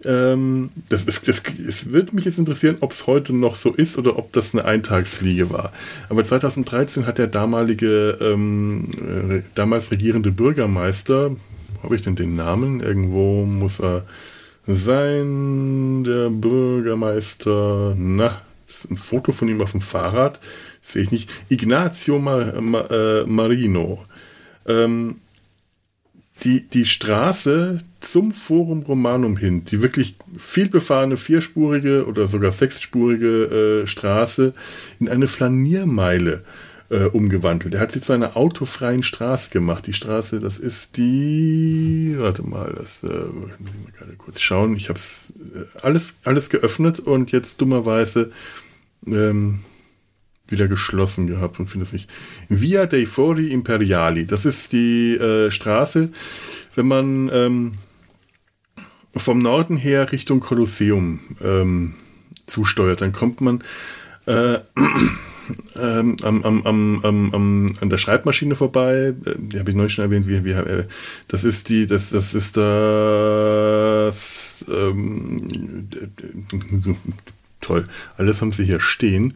ähm, 0.05 0.69
das, 0.89 1.05
ist, 1.05 1.27
das, 1.27 1.41
es 1.65 1.91
wird 1.91 2.13
mich 2.13 2.25
jetzt 2.25 2.37
interessieren, 2.37 2.77
ob 2.81 2.91
es 2.91 3.07
heute 3.07 3.33
noch 3.33 3.55
so 3.55 3.73
ist 3.73 3.97
oder 3.97 4.17
ob 4.17 4.31
das 4.31 4.53
eine 4.53 4.65
Eintagsfliege 4.65 5.49
war. 5.49 5.73
Aber 6.09 6.23
2013 6.23 7.07
hat 7.07 7.17
der 7.17 7.27
damalige, 7.27 8.17
ähm, 8.21 8.91
äh, 9.29 9.41
damals 9.55 9.91
regierende 9.91 10.31
Bürgermeister, 10.31 11.35
habe 11.81 11.95
ich 11.95 12.03
denn 12.03 12.15
den 12.15 12.35
Namen? 12.35 12.79
Irgendwo 12.81 13.43
muss 13.45 13.79
er 13.79 14.03
sein, 14.67 16.03
der 16.03 16.29
Bürgermeister, 16.29 17.95
na, 17.97 18.41
ist 18.67 18.91
ein 18.91 18.97
Foto 18.97 19.31
von 19.31 19.47
ihm 19.47 19.61
auf 19.61 19.71
dem 19.71 19.81
Fahrrad, 19.81 20.39
sehe 20.81 21.03
ich 21.03 21.11
nicht. 21.11 21.29
Ignazio 21.49 22.19
Mar 22.19 22.61
Mar 22.61 22.91
äh, 22.91 23.25
Marino. 23.25 24.05
Ähm, 24.65 25.21
die, 26.43 26.61
die 26.61 26.85
Straße 26.85 27.79
zum 27.99 28.31
Forum 28.31 28.83
Romanum 28.83 29.37
hin, 29.37 29.65
die 29.65 29.81
wirklich 29.81 30.15
vielbefahrene 30.37 31.17
vierspurige 31.17 32.05
oder 32.05 32.27
sogar 32.27 32.51
sechsspurige 32.51 33.81
äh, 33.83 33.87
Straße 33.87 34.53
in 34.99 35.09
eine 35.09 35.27
Flaniermeile 35.27 36.43
äh, 36.89 37.05
umgewandelt. 37.05 37.73
Er 37.73 37.81
hat 37.81 37.91
sie 37.91 38.01
zu 38.01 38.13
einer 38.13 38.37
autofreien 38.37 39.03
Straße 39.03 39.49
gemacht. 39.49 39.87
Die 39.87 39.93
Straße, 39.93 40.39
das 40.39 40.59
ist 40.59 40.97
die, 40.97 42.15
warte 42.17 42.43
mal, 42.43 42.73
das 42.77 43.03
äh, 43.03 43.07
muss 43.07 43.51
ich 43.51 43.83
mal 43.83 43.91
gerade 43.97 44.15
kurz 44.15 44.39
schauen. 44.39 44.75
Ich 44.75 44.89
habe 44.89 44.97
es 44.97 45.33
äh, 45.55 45.65
alles, 45.81 46.15
alles 46.23 46.49
geöffnet 46.49 46.99
und 46.99 47.31
jetzt 47.31 47.61
dummerweise 47.61 48.31
ähm, 49.05 49.59
wieder 50.47 50.67
geschlossen 50.67 51.27
gehabt 51.27 51.59
und 51.59 51.67
finde 51.67 51.83
es 51.83 51.93
nicht. 51.93 52.09
Via 52.47 52.85
dei 52.85 53.05
Fori 53.05 53.51
Imperiali. 53.51 54.25
Das 54.25 54.45
ist 54.45 54.71
die 54.71 55.15
äh, 55.15 55.51
Straße, 55.51 56.09
wenn 56.75 56.87
man 56.87 57.29
ähm, 57.33 57.73
vom 59.15 59.39
Norden 59.39 59.77
her 59.77 60.11
Richtung 60.11 60.39
Kolosseum 60.39 61.19
ähm, 61.43 61.95
zusteuert, 62.45 63.01
dann 63.01 63.11
kommt 63.11 63.41
man 63.41 63.61
äh, 64.25 64.59
ähm, 65.75 66.15
am, 66.23 66.43
am, 66.43 66.65
am, 66.65 67.03
am, 67.03 67.67
an 67.79 67.89
der 67.89 67.97
Schreibmaschine 67.97 68.55
vorbei. 68.55 69.13
Äh, 69.25 69.35
die 69.37 69.59
habe 69.59 69.71
ich 69.71 69.75
neulich 69.75 69.93
schon 69.93 70.05
erwähnt. 70.05 70.27
Wie, 70.27 70.43
wie, 70.43 70.51
äh, 70.51 70.85
das 71.27 71.43
ist 71.43 71.69
die, 71.69 71.87
das, 71.87 72.09
das 72.09 72.33
ist 72.33 72.57
das 72.57 74.15
ähm, 74.69 75.37
toll. 77.61 77.87
Alles 78.17 78.41
haben 78.41 78.51
sie 78.51 78.65
hier 78.65 78.79
stehen 78.79 79.33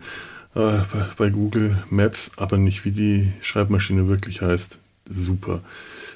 äh, 0.56 0.80
bei 1.18 1.30
Google 1.30 1.78
Maps, 1.90 2.32
aber 2.38 2.58
nicht 2.58 2.86
wie 2.86 2.92
die 2.92 3.32
Schreibmaschine 3.42 4.08
wirklich 4.08 4.42
heißt. 4.42 4.80
Super. 5.10 5.62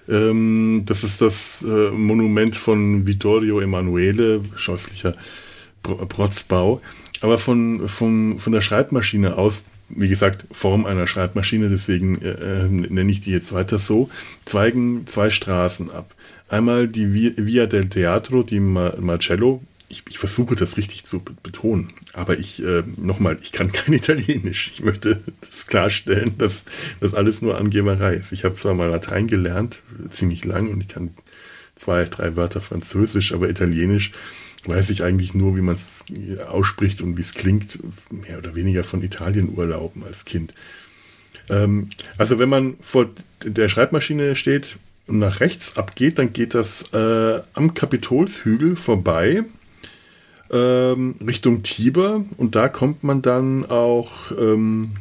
Ähm, 0.07 0.83
das 0.85 1.03
ist 1.03 1.21
das 1.21 1.65
äh, 1.67 1.91
Monument 1.91 2.55
von 2.55 3.07
Vittorio 3.07 3.59
Emanuele, 3.59 4.41
scheußlicher 4.55 5.15
Protzbau. 5.81 6.81
Aber 7.21 7.37
von, 7.37 7.87
von, 7.87 8.37
von 8.39 8.53
der 8.53 8.61
Schreibmaschine 8.61 9.37
aus 9.37 9.63
wie 9.89 10.09
gesagt, 10.09 10.45
Form 10.51 10.85
einer 10.85 11.07
Schreibmaschine, 11.07 11.69
deswegen 11.69 12.21
äh, 12.21 12.29
äh, 12.29 12.67
nenne 12.67 13.11
ich 13.11 13.21
die 13.21 13.31
jetzt 13.31 13.53
weiter 13.53 13.79
so, 13.79 14.09
zweigen 14.45 15.05
zwei 15.07 15.29
Straßen 15.29 15.91
ab. 15.91 16.13
Einmal 16.49 16.87
die 16.87 17.35
Via 17.37 17.65
del 17.65 17.89
Teatro 17.89 18.43
di 18.43 18.59
Marcello. 18.59 19.63
Ich, 19.87 20.03
ich 20.09 20.17
versuche 20.17 20.55
das 20.55 20.77
richtig 20.77 21.05
zu 21.05 21.23
betonen, 21.43 21.93
aber 22.13 22.39
ich, 22.39 22.63
äh, 22.63 22.83
nochmal, 22.97 23.37
ich 23.41 23.51
kann 23.51 23.71
kein 23.71 23.93
Italienisch. 23.93 24.71
Ich 24.73 24.83
möchte 24.83 25.21
das 25.41 25.67
klarstellen, 25.67 26.37
dass 26.37 26.65
das 26.99 27.13
alles 27.13 27.41
nur 27.41 27.57
Angeberei 27.57 28.15
ist. 28.15 28.31
Ich 28.31 28.43
habe 28.43 28.55
zwar 28.55 28.73
mal 28.73 28.89
Latein 28.89 29.27
gelernt, 29.27 29.81
ziemlich 30.09 30.43
lang, 30.45 30.69
und 30.69 30.81
ich 30.81 30.87
kann 30.87 31.11
zwei, 31.75 32.05
drei 32.05 32.35
Wörter 32.35 32.61
Französisch, 32.61 33.33
aber 33.33 33.49
Italienisch 33.49 34.11
weiß 34.67 34.89
ich 34.89 35.03
eigentlich 35.03 35.33
nur, 35.33 35.55
wie 35.55 35.61
man 35.61 35.75
es 35.75 36.03
ausspricht 36.47 37.01
und 37.01 37.17
wie 37.17 37.21
es 37.21 37.33
klingt, 37.33 37.79
mehr 38.11 38.37
oder 38.37 38.55
weniger 38.55 38.83
von 38.83 39.01
Italien 39.01 39.55
Urlauben 39.55 40.03
als 40.03 40.25
Kind. 40.25 40.53
Ähm, 41.49 41.89
also 42.17 42.39
wenn 42.39 42.49
man 42.49 42.75
vor 42.81 43.07
der 43.43 43.69
Schreibmaschine 43.69 44.35
steht 44.35 44.77
und 45.07 45.19
nach 45.19 45.39
rechts 45.39 45.77
abgeht, 45.77 46.19
dann 46.19 46.33
geht 46.33 46.53
das 46.53 46.93
äh, 46.93 47.41
am 47.53 47.73
Kapitolshügel 47.73 48.75
vorbei 48.75 49.43
ähm, 50.51 51.15
Richtung 51.25 51.63
Tiber 51.63 52.23
und 52.37 52.55
da 52.55 52.69
kommt 52.69 53.03
man 53.03 53.21
dann 53.21 53.65
auch, 53.65 54.31
ähm, 54.31 54.91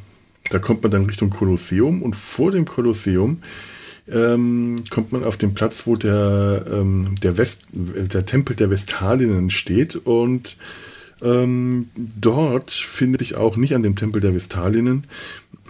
da 0.50 0.58
kommt 0.58 0.82
man 0.82 0.90
dann 0.90 1.06
Richtung 1.06 1.30
Kolosseum 1.30 2.02
und 2.02 2.16
vor 2.16 2.50
dem 2.50 2.64
Kolosseum 2.64 3.42
ähm, 4.10 4.76
kommt 4.90 5.12
man 5.12 5.24
auf 5.24 5.36
den 5.36 5.54
Platz, 5.54 5.86
wo 5.86 5.96
der, 5.96 6.64
ähm, 6.70 7.14
der, 7.22 7.38
West, 7.38 7.62
der 7.72 8.26
Tempel 8.26 8.56
der 8.56 8.70
Vestalinnen 8.70 9.50
steht 9.50 9.96
und 9.96 10.56
ähm, 11.22 11.88
dort 11.96 12.70
findet 12.70 13.20
sich 13.20 13.34
auch 13.36 13.56
nicht 13.56 13.74
an 13.74 13.82
dem 13.82 13.96
Tempel 13.96 14.20
der 14.20 14.34
Vestalinnen 14.34 15.06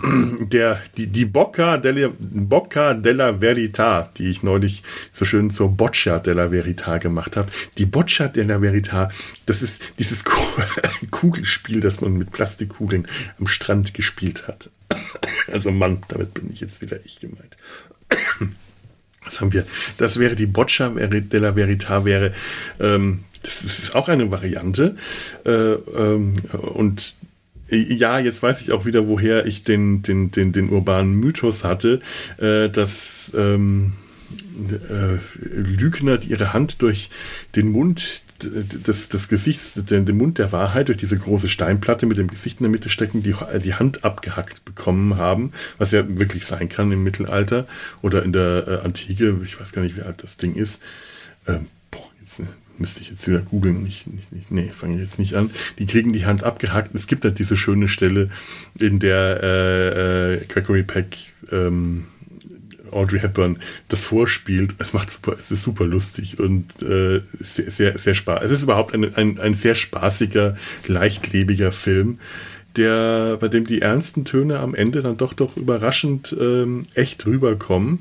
der, 0.40 0.82
die, 0.96 1.06
die 1.06 1.24
Bocca 1.24 1.76
della, 1.78 2.10
Bocca 2.18 2.94
della 2.94 3.30
Verità, 3.30 4.08
die 4.16 4.28
ich 4.28 4.42
neulich 4.42 4.82
so 5.12 5.24
schön 5.24 5.50
zur 5.50 5.70
Boccia 5.70 6.18
della 6.18 6.50
Verità 6.50 6.98
gemacht 6.98 7.36
habe. 7.36 7.50
Die 7.78 7.86
Boccia 7.86 8.28
della 8.28 8.56
Verità, 8.56 9.08
das 9.46 9.62
ist 9.62 9.80
dieses 9.98 10.24
Kugelspiel, 11.10 11.80
das 11.80 12.00
man 12.00 12.14
mit 12.14 12.32
Plastikkugeln 12.32 13.06
am 13.38 13.46
Strand 13.46 13.94
gespielt 13.94 14.48
hat. 14.48 14.70
Also 15.52 15.70
Mann, 15.70 15.98
damit 16.08 16.32
bin 16.32 16.50
ich 16.50 16.60
jetzt 16.60 16.80
wieder 16.80 17.04
ich 17.04 17.20
gemeint. 17.20 17.56
Was 19.24 19.40
haben 19.40 19.52
wir? 19.52 19.66
Das 19.98 20.18
wäre 20.18 20.34
die 20.34 20.46
Boccia 20.46 20.90
della 20.90 21.50
Verità, 21.50 22.04
wäre, 22.04 22.32
ähm, 22.78 23.24
das 23.42 23.62
ist 23.62 23.94
auch 23.94 24.08
eine 24.08 24.30
Variante. 24.30 24.96
Äh, 25.44 25.50
ähm, 25.50 26.34
und 26.50 27.14
ja, 27.70 28.18
jetzt 28.18 28.42
weiß 28.42 28.60
ich 28.60 28.72
auch 28.72 28.84
wieder, 28.84 29.08
woher 29.08 29.46
ich 29.46 29.64
den, 29.64 30.02
den, 30.02 30.30
den, 30.30 30.52
den 30.52 30.68
urbanen 30.68 31.14
Mythos 31.14 31.64
hatte, 31.64 32.00
äh, 32.38 32.68
dass, 32.68 33.32
ähm, 33.36 33.92
äh, 34.88 35.18
Lügner, 35.40 36.18
die 36.18 36.28
ihre 36.28 36.52
Hand 36.52 36.82
durch 36.82 37.10
den 37.54 37.70
Mund 37.70 38.22
des, 38.42 39.08
des 39.08 39.28
Gesichts, 39.28 39.74
den, 39.74 40.06
den 40.06 40.16
Mund 40.16 40.38
der 40.38 40.52
Wahrheit 40.52 40.88
durch 40.88 40.98
diese 40.98 41.16
große 41.16 41.48
Steinplatte 41.48 42.06
mit 42.06 42.18
dem 42.18 42.28
Gesicht 42.28 42.60
in 42.60 42.64
der 42.64 42.70
Mitte 42.70 42.88
stecken, 42.88 43.22
die 43.22 43.34
die 43.62 43.74
Hand 43.74 44.04
abgehackt 44.04 44.64
bekommen 44.64 45.16
haben, 45.16 45.52
was 45.78 45.92
ja 45.92 46.04
wirklich 46.18 46.46
sein 46.46 46.68
kann 46.68 46.90
im 46.92 47.02
Mittelalter 47.02 47.66
oder 48.02 48.22
in 48.22 48.32
der 48.32 48.64
äh, 48.66 48.84
Antike. 48.84 49.38
Ich 49.44 49.58
weiß 49.60 49.72
gar 49.72 49.82
nicht, 49.82 49.96
wie 49.96 50.02
alt 50.02 50.22
das 50.22 50.36
Ding 50.36 50.54
ist. 50.54 50.80
Ähm, 51.46 51.66
boah, 51.90 52.10
jetzt 52.20 52.40
äh, 52.40 52.44
müsste 52.78 53.00
ich 53.00 53.10
jetzt 53.10 53.26
wieder 53.28 53.40
googeln. 53.40 53.82
Nicht, 53.82 54.06
nicht, 54.06 54.32
nicht, 54.32 54.50
nee, 54.50 54.70
fange 54.76 54.94
ich 54.94 55.00
jetzt 55.00 55.18
nicht 55.18 55.34
an. 55.34 55.50
Die 55.78 55.86
kriegen 55.86 56.12
die 56.12 56.26
Hand 56.26 56.42
abgehackt. 56.44 56.94
Es 56.94 57.06
gibt 57.06 57.24
halt 57.24 57.38
diese 57.38 57.56
schöne 57.56 57.88
Stelle, 57.88 58.30
in 58.78 58.98
der 58.98 59.40
äh, 59.42 60.34
äh, 60.34 60.44
Gregory 60.46 60.82
Peck 60.82 61.16
ähm, 61.52 62.04
Audrey 62.94 63.20
Hepburn 63.20 63.58
das 63.88 64.02
vorspielt. 64.02 64.74
Es 64.78 64.92
macht 64.92 65.10
super, 65.10 65.36
es 65.38 65.50
ist 65.50 65.62
super 65.62 65.84
lustig 65.84 66.38
und 66.38 66.82
äh, 66.82 67.22
sehr, 67.40 67.70
sehr, 67.70 67.98
sehr 67.98 68.14
spaß. 68.14 68.42
Es 68.44 68.50
ist 68.50 68.64
überhaupt 68.64 68.94
ein, 68.94 69.14
ein, 69.14 69.38
ein 69.38 69.54
sehr 69.54 69.74
spaßiger, 69.74 70.56
leichtlebiger 70.86 71.72
Film, 71.72 72.18
der, 72.76 73.36
bei 73.40 73.48
dem 73.48 73.64
die 73.66 73.82
ernsten 73.82 74.24
Töne 74.24 74.58
am 74.58 74.74
Ende 74.74 75.02
dann 75.02 75.16
doch 75.16 75.32
doch 75.32 75.56
überraschend 75.56 76.34
ähm, 76.38 76.84
echt 76.94 77.26
rüberkommen. 77.26 77.98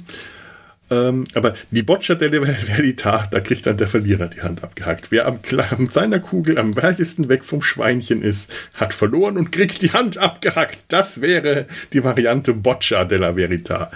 Ähm, 0.94 1.26
aber 1.34 1.54
die 1.72 1.84
Boccia 1.84 2.16
delle 2.16 2.42
Verità, 2.42 3.28
da 3.30 3.40
kriegt 3.40 3.66
dann 3.66 3.78
der 3.78 3.88
Verlierer 3.88 4.28
die 4.28 4.42
Hand 4.42 4.64
abgehackt. 4.64 5.12
Wer 5.12 5.26
am, 5.26 5.40
am 5.72 5.88
seiner 5.88 6.20
Kugel 6.20 6.58
am 6.60 6.76
weitesten 6.76 7.30
weg 7.30 7.46
vom 7.46 7.62
Schweinchen 7.62 8.22
ist, 8.22 8.52
hat 8.74 8.94
verloren 8.94 9.38
und 9.38 9.52
kriegt 9.52 9.82
die 9.82 9.92
Hand 9.92 10.18
abgehackt. 10.18 10.80
Das 10.90 11.22
wäre 11.22 11.68
die 11.94 12.04
Variante 12.04 12.54
Boccia 12.54 13.06
della 13.06 13.32
Verità. 13.32 13.90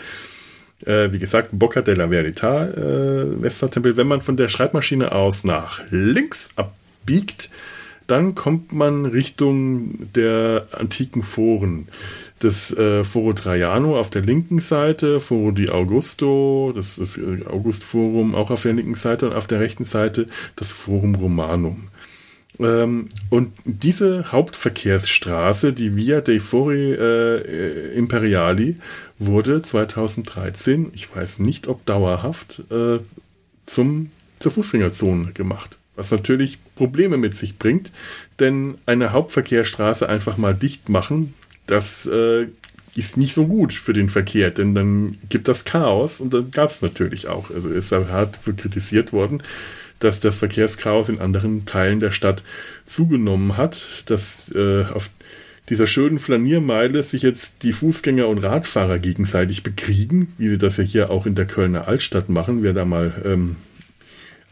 Äh, 0.86 1.12
wie 1.12 1.20
gesagt, 1.20 1.50
Bocca 1.54 1.82
della 1.82 2.06
Verità, 2.06 2.66
äh, 2.66 3.42
Westertempel. 3.42 3.98
Wenn 3.98 4.08
man 4.08 4.22
von 4.22 4.38
der 4.38 4.48
Schreibmaschine 4.48 5.12
aus 5.12 5.44
nach 5.44 5.82
links 5.90 6.50
abbiegt, 6.56 7.50
dann 8.06 8.36
kommt 8.36 8.72
man 8.72 9.06
Richtung 9.06 10.12
der 10.14 10.68
antiken 10.72 11.24
Foren. 11.24 11.88
Das 12.40 12.72
äh, 12.72 13.04
Foro 13.04 13.34
Traiano 13.34 14.00
auf 14.00 14.12
der 14.12 14.22
linken 14.22 14.60
Seite, 14.60 15.20
Foro 15.20 15.52
di 15.52 15.70
Augusto, 15.70 16.72
das 16.76 17.00
ist 17.00 17.18
äh, 17.18 17.46
August-Forum 17.48 18.36
auch 18.36 18.52
auf 18.52 18.62
der 18.62 18.74
linken 18.74 18.96
Seite 18.96 19.28
und 19.28 19.36
auf 19.36 19.48
der 19.48 19.60
rechten 19.60 19.84
Seite 19.84 20.28
das 20.56 20.72
Forum 20.72 21.16
Romanum. 21.16 21.88
Ähm, 22.60 23.10
und 23.30 23.54
diese 23.66 24.32
Hauptverkehrsstraße, 24.32 25.74
die 25.74 25.96
Via 25.96 26.22
dei 26.22 26.40
Fori 26.40 26.94
äh, 26.94 27.94
Imperiali, 27.94 28.78
wurde 29.20 29.62
2013, 29.62 30.92
ich 30.94 31.14
weiß 31.16 31.40
nicht 31.40 31.68
ob 31.68 31.86
dauerhaft, 31.86 32.64
äh, 32.72 33.00
zum, 33.66 34.12
zur 34.40 34.52
Fußgängerzone 34.52 35.34
gemacht. 35.34 35.78
Was 35.96 36.12
natürlich 36.12 36.60
Probleme 36.76 37.18
mit 37.18 37.34
sich 37.34 37.58
bringt, 37.58 37.92
denn 38.40 38.76
eine 38.86 39.12
Hauptverkehrsstraße 39.12 40.08
einfach 40.08 40.38
mal 40.38 40.54
dicht 40.54 40.90
machen, 40.90 41.34
das 41.66 42.06
äh, 42.06 42.48
ist 42.96 43.18
nicht 43.18 43.34
so 43.34 43.48
gut 43.48 43.74
für 43.74 43.94
den 43.94 44.10
Verkehr, 44.10 44.50
denn 44.52 44.74
dann 44.74 45.18
gibt 45.30 45.48
das 45.48 45.66
Chaos 45.66 46.22
und 46.22 46.34
dann 46.34 46.52
gab 46.52 46.70
es 46.70 46.82
natürlich 46.82 47.28
auch. 47.28 47.52
Also 47.52 47.70
ist 47.70 47.92
hart 47.92 48.38
für 48.38 48.54
kritisiert 48.54 49.14
worden, 49.14 49.44
dass 50.00 50.20
das 50.20 50.38
Verkehrschaos 50.38 51.10
in 51.10 51.20
anderen 51.20 51.66
Teilen 51.66 52.00
der 52.00 52.12
Stadt 52.12 52.44
zugenommen 52.86 53.58
hat, 53.58 54.04
dass 54.08 54.52
äh, 54.54 54.86
auf 54.94 55.10
dieser 55.70 55.88
schönen 55.88 56.20
Flaniermeile 56.20 57.04
sich 57.04 57.24
jetzt 57.24 57.64
die 57.64 57.74
Fußgänger 57.74 58.28
und 58.28 58.38
Radfahrer 58.38 59.00
gegenseitig 59.00 59.64
bekriegen, 59.64 60.34
wie 60.38 60.48
sie 60.48 60.58
das 60.58 60.78
ja 60.78 60.84
hier 60.84 61.10
auch 61.10 61.26
in 61.26 61.36
der 61.36 61.46
Kölner 61.46 61.88
Altstadt 61.88 62.30
machen. 62.30 62.64
Wer 62.64 62.74
da 62.74 62.86
mal 62.86 63.14
ähm, 63.26 63.58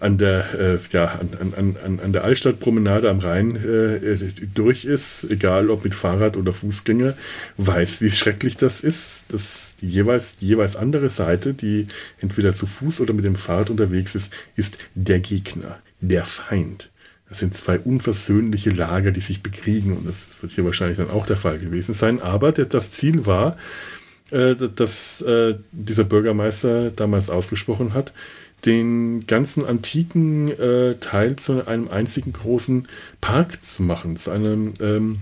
an 0.06 0.20
der, 0.20 0.54
äh, 0.54 0.78
ja, 0.92 1.20
an, 1.40 1.54
an, 1.56 1.78
an, 1.84 2.00
an 2.00 2.14
der 2.14 2.24
Altstadtpromenade 2.24 3.10
am 3.10 3.18
Rhein 3.18 3.56
äh, 3.56 4.18
durch 4.54 4.86
ist, 4.86 5.26
egal 5.32 5.72
ob 5.72 5.84
mit 5.84 5.96
Fahrrad 5.96 6.38
oder 6.38 6.54
Fußgänger, 6.54 7.16
weiß, 7.58 8.02
wie 8.02 8.12
schrecklich 8.12 8.56
das 8.56 8.82
ist, 8.82 9.24
dass 9.30 9.74
die 9.82 9.88
jeweils, 9.88 10.36
die 10.36 10.48
jeweils 10.48 10.76
andere 10.76 11.10
Seite, 11.10 11.56
die 11.56 11.88
entweder 12.22 12.54
zu 12.54 12.68
Fuß 12.68 13.02
oder 13.02 13.14
mit 13.14 13.26
dem 13.26 13.36
Fahrrad 13.36 13.72
unterwegs 13.72 14.14
ist, 14.14 14.32
ist 14.56 14.78
der 14.94 15.20
Gegner, 15.20 15.80
der 16.02 16.24
Feind. 16.24 16.92
Das 17.28 17.40
sind 17.40 17.56
zwei 17.56 17.80
unversöhnliche 17.80 18.70
Lager, 18.70 19.10
die 19.10 19.22
sich 19.22 19.42
bekriegen 19.42 19.94
und 19.94 20.08
das 20.08 20.28
wird 20.40 20.52
hier 20.52 20.66
wahrscheinlich 20.66 20.98
dann 20.98 21.10
auch 21.10 21.26
der 21.26 21.38
Fall 21.38 21.58
gewesen 21.58 21.96
sein. 21.96 22.22
Aber 22.22 22.52
das 22.52 22.92
Ziel 22.92 23.26
war, 23.26 23.58
äh, 24.30 24.56
dass 24.56 25.22
äh, 25.22 25.56
dieser 25.72 26.04
Bürgermeister 26.04 26.92
damals 26.92 27.32
ausgesprochen 27.32 27.96
hat, 27.96 28.14
den 28.66 29.28
ganzen 29.28 29.66
antiken 29.66 30.50
äh, 30.50 30.96
Teil 30.96 31.36
zu 31.36 31.68
einem 31.68 31.88
einzigen 31.88 32.34
großen 32.34 32.88
Park 33.22 33.64
zu 33.64 33.84
machen, 33.84 34.18
zu 34.18 34.32
einem 34.32 34.74
ähm, 34.80 35.20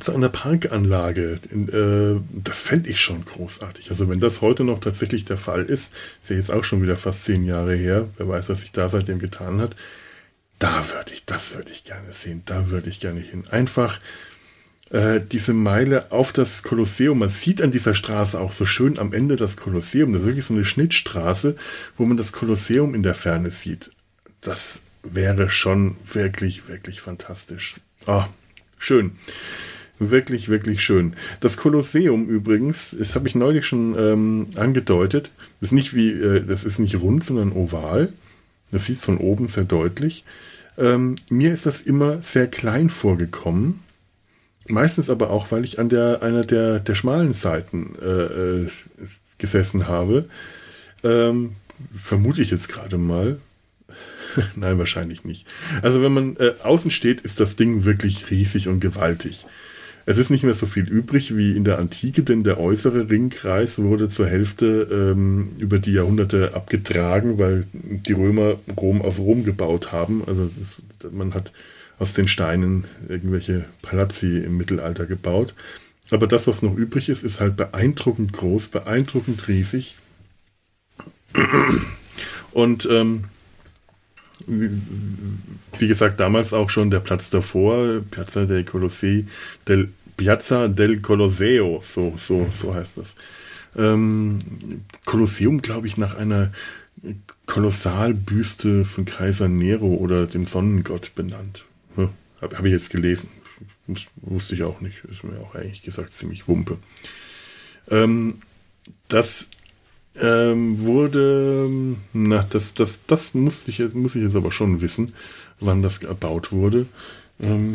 zu 0.00 0.14
einer 0.14 0.28
Parkanlage. 0.28 1.38
Äh, 1.52 2.20
das 2.42 2.62
fände 2.62 2.90
ich 2.90 3.00
schon 3.00 3.24
großartig. 3.24 3.90
Also 3.90 4.08
wenn 4.08 4.20
das 4.20 4.40
heute 4.40 4.64
noch 4.64 4.80
tatsächlich 4.80 5.24
der 5.24 5.36
Fall 5.36 5.64
ist, 5.64 5.94
ist 6.20 6.30
ja 6.30 6.36
jetzt 6.36 6.50
auch 6.50 6.64
schon 6.64 6.82
wieder 6.82 6.96
fast 6.96 7.24
zehn 7.24 7.44
Jahre 7.44 7.74
her, 7.74 8.08
wer 8.16 8.28
weiß, 8.28 8.48
was 8.48 8.62
sich 8.62 8.72
da 8.72 8.88
seitdem 8.88 9.18
getan 9.18 9.60
hat, 9.60 9.76
da 10.58 10.84
würde 10.92 11.12
ich, 11.12 11.24
das 11.24 11.54
würde 11.54 11.70
ich 11.72 11.84
gerne 11.84 12.12
sehen, 12.12 12.42
da 12.46 12.70
würde 12.70 12.90
ich 12.90 13.00
gerne 13.00 13.20
hin. 13.20 13.44
Einfach 13.50 14.00
äh, 14.94 15.20
diese 15.20 15.54
Meile 15.54 16.12
auf 16.12 16.32
das 16.32 16.62
Kolosseum. 16.62 17.18
Man 17.18 17.28
sieht 17.28 17.60
an 17.60 17.72
dieser 17.72 17.94
Straße 17.94 18.40
auch 18.40 18.52
so 18.52 18.64
schön 18.64 18.98
am 19.00 19.12
Ende 19.12 19.34
das 19.34 19.56
Kolosseum. 19.56 20.12
Das 20.12 20.22
ist 20.22 20.26
wirklich 20.26 20.44
so 20.44 20.54
eine 20.54 20.64
Schnittstraße, 20.64 21.56
wo 21.96 22.06
man 22.06 22.16
das 22.16 22.30
Kolosseum 22.30 22.94
in 22.94 23.02
der 23.02 23.14
Ferne 23.14 23.50
sieht. 23.50 23.90
Das 24.40 24.82
wäre 25.02 25.50
schon 25.50 25.96
wirklich, 26.12 26.68
wirklich 26.68 27.00
fantastisch. 27.00 27.74
Ah, 28.06 28.28
schön. 28.78 29.12
Wirklich, 29.98 30.48
wirklich 30.48 30.84
schön. 30.84 31.14
Das 31.40 31.56
Kolosseum 31.56 32.28
übrigens, 32.28 32.94
das 32.96 33.16
habe 33.16 33.26
ich 33.26 33.34
neulich 33.34 33.66
schon 33.66 33.96
ähm, 33.98 34.46
angedeutet, 34.54 35.32
ist 35.60 35.72
nicht 35.72 35.94
wie, 35.94 36.10
äh, 36.10 36.44
das 36.44 36.62
ist 36.62 36.78
nicht 36.78 37.00
rund, 37.00 37.24
sondern 37.24 37.50
oval. 37.50 38.12
Das 38.70 38.86
sieht 38.86 38.98
von 38.98 39.18
oben 39.18 39.48
sehr 39.48 39.64
deutlich. 39.64 40.24
Ähm, 40.78 41.16
mir 41.30 41.52
ist 41.52 41.66
das 41.66 41.80
immer 41.80 42.22
sehr 42.22 42.46
klein 42.46 42.90
vorgekommen. 42.90 43.83
Meistens 44.66 45.10
aber 45.10 45.30
auch, 45.30 45.50
weil 45.50 45.64
ich 45.64 45.78
an 45.78 45.88
der 45.88 46.22
einer 46.22 46.44
der, 46.44 46.80
der 46.80 46.94
schmalen 46.94 47.32
Seiten 47.32 47.94
äh, 48.02 48.06
äh, 48.06 48.68
gesessen 49.38 49.88
habe. 49.88 50.26
Ähm, 51.02 51.52
vermute 51.92 52.40
ich 52.40 52.50
jetzt 52.50 52.68
gerade 52.68 52.98
mal. 52.98 53.38
Nein, 54.56 54.78
wahrscheinlich 54.78 55.24
nicht. 55.24 55.46
Also 55.82 56.02
wenn 56.02 56.12
man 56.12 56.36
äh, 56.36 56.54
außen 56.62 56.90
steht, 56.90 57.20
ist 57.20 57.40
das 57.40 57.56
Ding 57.56 57.84
wirklich 57.84 58.30
riesig 58.30 58.68
und 58.68 58.80
gewaltig. 58.80 59.46
Es 60.06 60.18
ist 60.18 60.30
nicht 60.30 60.44
mehr 60.44 60.54
so 60.54 60.66
viel 60.66 60.86
übrig 60.86 61.34
wie 61.34 61.56
in 61.56 61.64
der 61.64 61.78
Antike, 61.78 62.22
denn 62.22 62.42
der 62.42 62.60
äußere 62.60 63.08
Ringkreis 63.08 63.78
wurde 63.78 64.08
zur 64.08 64.26
Hälfte 64.26 64.88
ähm, 64.90 65.52
über 65.58 65.78
die 65.78 65.92
Jahrhunderte 65.92 66.54
abgetragen, 66.54 67.38
weil 67.38 67.66
die 67.72 68.12
Römer 68.12 68.56
Rom 68.78 69.00
auf 69.00 69.18
Rom 69.18 69.44
gebaut 69.44 69.92
haben. 69.92 70.22
Also 70.26 70.50
das, 70.58 70.76
man 71.10 71.32
hat 71.32 71.52
aus 71.98 72.14
den 72.14 72.28
Steinen 72.28 72.84
irgendwelche 73.08 73.66
Palazzi 73.82 74.38
im 74.38 74.56
Mittelalter 74.56 75.06
gebaut. 75.06 75.54
Aber 76.10 76.26
das, 76.26 76.46
was 76.46 76.62
noch 76.62 76.76
übrig 76.76 77.08
ist, 77.08 77.22
ist 77.22 77.40
halt 77.40 77.56
beeindruckend 77.56 78.32
groß, 78.32 78.68
beeindruckend 78.68 79.48
riesig. 79.48 79.96
Und 82.52 82.86
ähm, 82.90 83.24
wie 84.46 85.88
gesagt, 85.88 86.20
damals 86.20 86.52
auch 86.52 86.70
schon 86.70 86.90
der 86.90 87.00
Platz 87.00 87.30
davor, 87.30 88.02
Piazza 88.10 88.44
del 88.44 88.64
Colossei, 88.64 89.26
del, 89.66 89.92
Piazza 90.16 90.68
del 90.68 91.00
Colosseo, 91.00 91.80
so, 91.82 92.14
so, 92.16 92.48
so 92.50 92.74
heißt 92.74 92.98
das. 92.98 93.16
Ähm, 93.76 94.38
Kolosseum, 95.04 95.62
glaube 95.62 95.86
ich, 95.86 95.96
nach 95.96 96.16
einer 96.16 96.52
Kolossalbüste 97.46 98.84
von 98.84 99.04
Kaiser 99.04 99.48
Nero 99.48 99.94
oder 99.94 100.26
dem 100.26 100.46
Sonnengott 100.46 101.14
benannt. 101.14 101.64
Ja, 101.96 102.10
Habe 102.40 102.58
hab 102.58 102.64
ich 102.64 102.72
jetzt 102.72 102.90
gelesen. 102.90 103.30
Wusste 104.16 104.54
ich 104.54 104.62
auch 104.62 104.80
nicht. 104.80 105.04
Ist 105.04 105.24
mir 105.24 105.38
auch 105.40 105.54
eigentlich 105.54 105.82
gesagt 105.82 106.14
ziemlich 106.14 106.48
Wumpe. 106.48 106.78
Ähm, 107.90 108.42
das 109.08 109.48
ähm, 110.16 110.80
wurde, 110.80 111.68
na, 112.12 112.42
das, 112.42 112.74
das, 112.74 113.04
das 113.06 113.34
musste 113.34 113.70
ich, 113.70 113.94
muss 113.94 114.14
ich 114.14 114.22
jetzt 114.22 114.36
aber 114.36 114.52
schon 114.52 114.80
wissen, 114.80 115.12
wann 115.60 115.82
das 115.82 115.98
erbaut 115.98 116.52
wurde. 116.52 116.86
Ähm, 117.42 117.72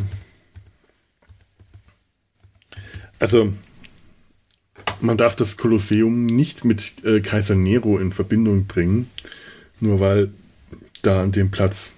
also, 3.20 3.54
man 5.02 5.18
darf 5.18 5.36
das 5.36 5.58
Kolosseum 5.58 6.26
nicht 6.26 6.64
mit 6.66 7.04
äh, 7.06 7.20
Kaiser 7.20 7.56
Nero 7.56 7.98
in 7.98 8.14
Verbindung 8.14 8.66
bringen, 8.66 9.10
nur 9.80 10.00
weil 10.00 10.32
da 11.02 11.22
an 11.22 11.32
dem 11.32 11.52
Platz 11.52 11.96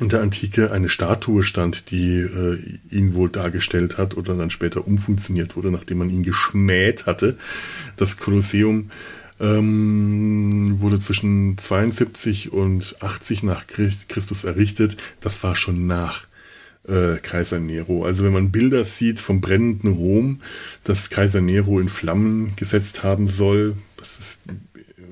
in 0.00 0.08
der 0.08 0.22
Antike 0.22 0.72
eine 0.72 0.88
Statue 0.88 1.42
stand, 1.42 1.90
die 1.90 2.18
äh, 2.18 2.58
ihn 2.90 3.14
wohl 3.14 3.30
dargestellt 3.30 3.96
hat 3.98 4.16
oder 4.16 4.34
dann 4.34 4.50
später 4.50 4.86
umfunktioniert 4.86 5.56
wurde, 5.56 5.70
nachdem 5.70 5.98
man 5.98 6.10
ihn 6.10 6.22
geschmäht 6.22 7.06
hatte. 7.06 7.36
Das 7.96 8.16
Kolosseum 8.16 8.90
ähm, 9.40 10.80
wurde 10.80 10.98
zwischen 10.98 11.58
72 11.58 12.52
und 12.52 12.96
80 13.00 13.42
nach 13.42 13.66
Christus 13.66 14.44
errichtet. 14.44 14.96
Das 15.20 15.42
war 15.42 15.56
schon 15.56 15.86
nach 15.86 16.26
äh, 16.88 17.16
Kaiser 17.16 17.60
Nero. 17.60 18.04
Also 18.04 18.24
wenn 18.24 18.32
man 18.32 18.50
Bilder 18.52 18.84
sieht 18.84 19.20
vom 19.20 19.40
brennenden 19.40 19.92
Rom, 19.92 20.40
das 20.84 21.10
Kaiser 21.10 21.40
Nero 21.40 21.80
in 21.80 21.88
Flammen 21.88 22.54
gesetzt 22.56 23.02
haben 23.02 23.26
soll, 23.26 23.76
das 23.96 24.18
ist 24.18 24.42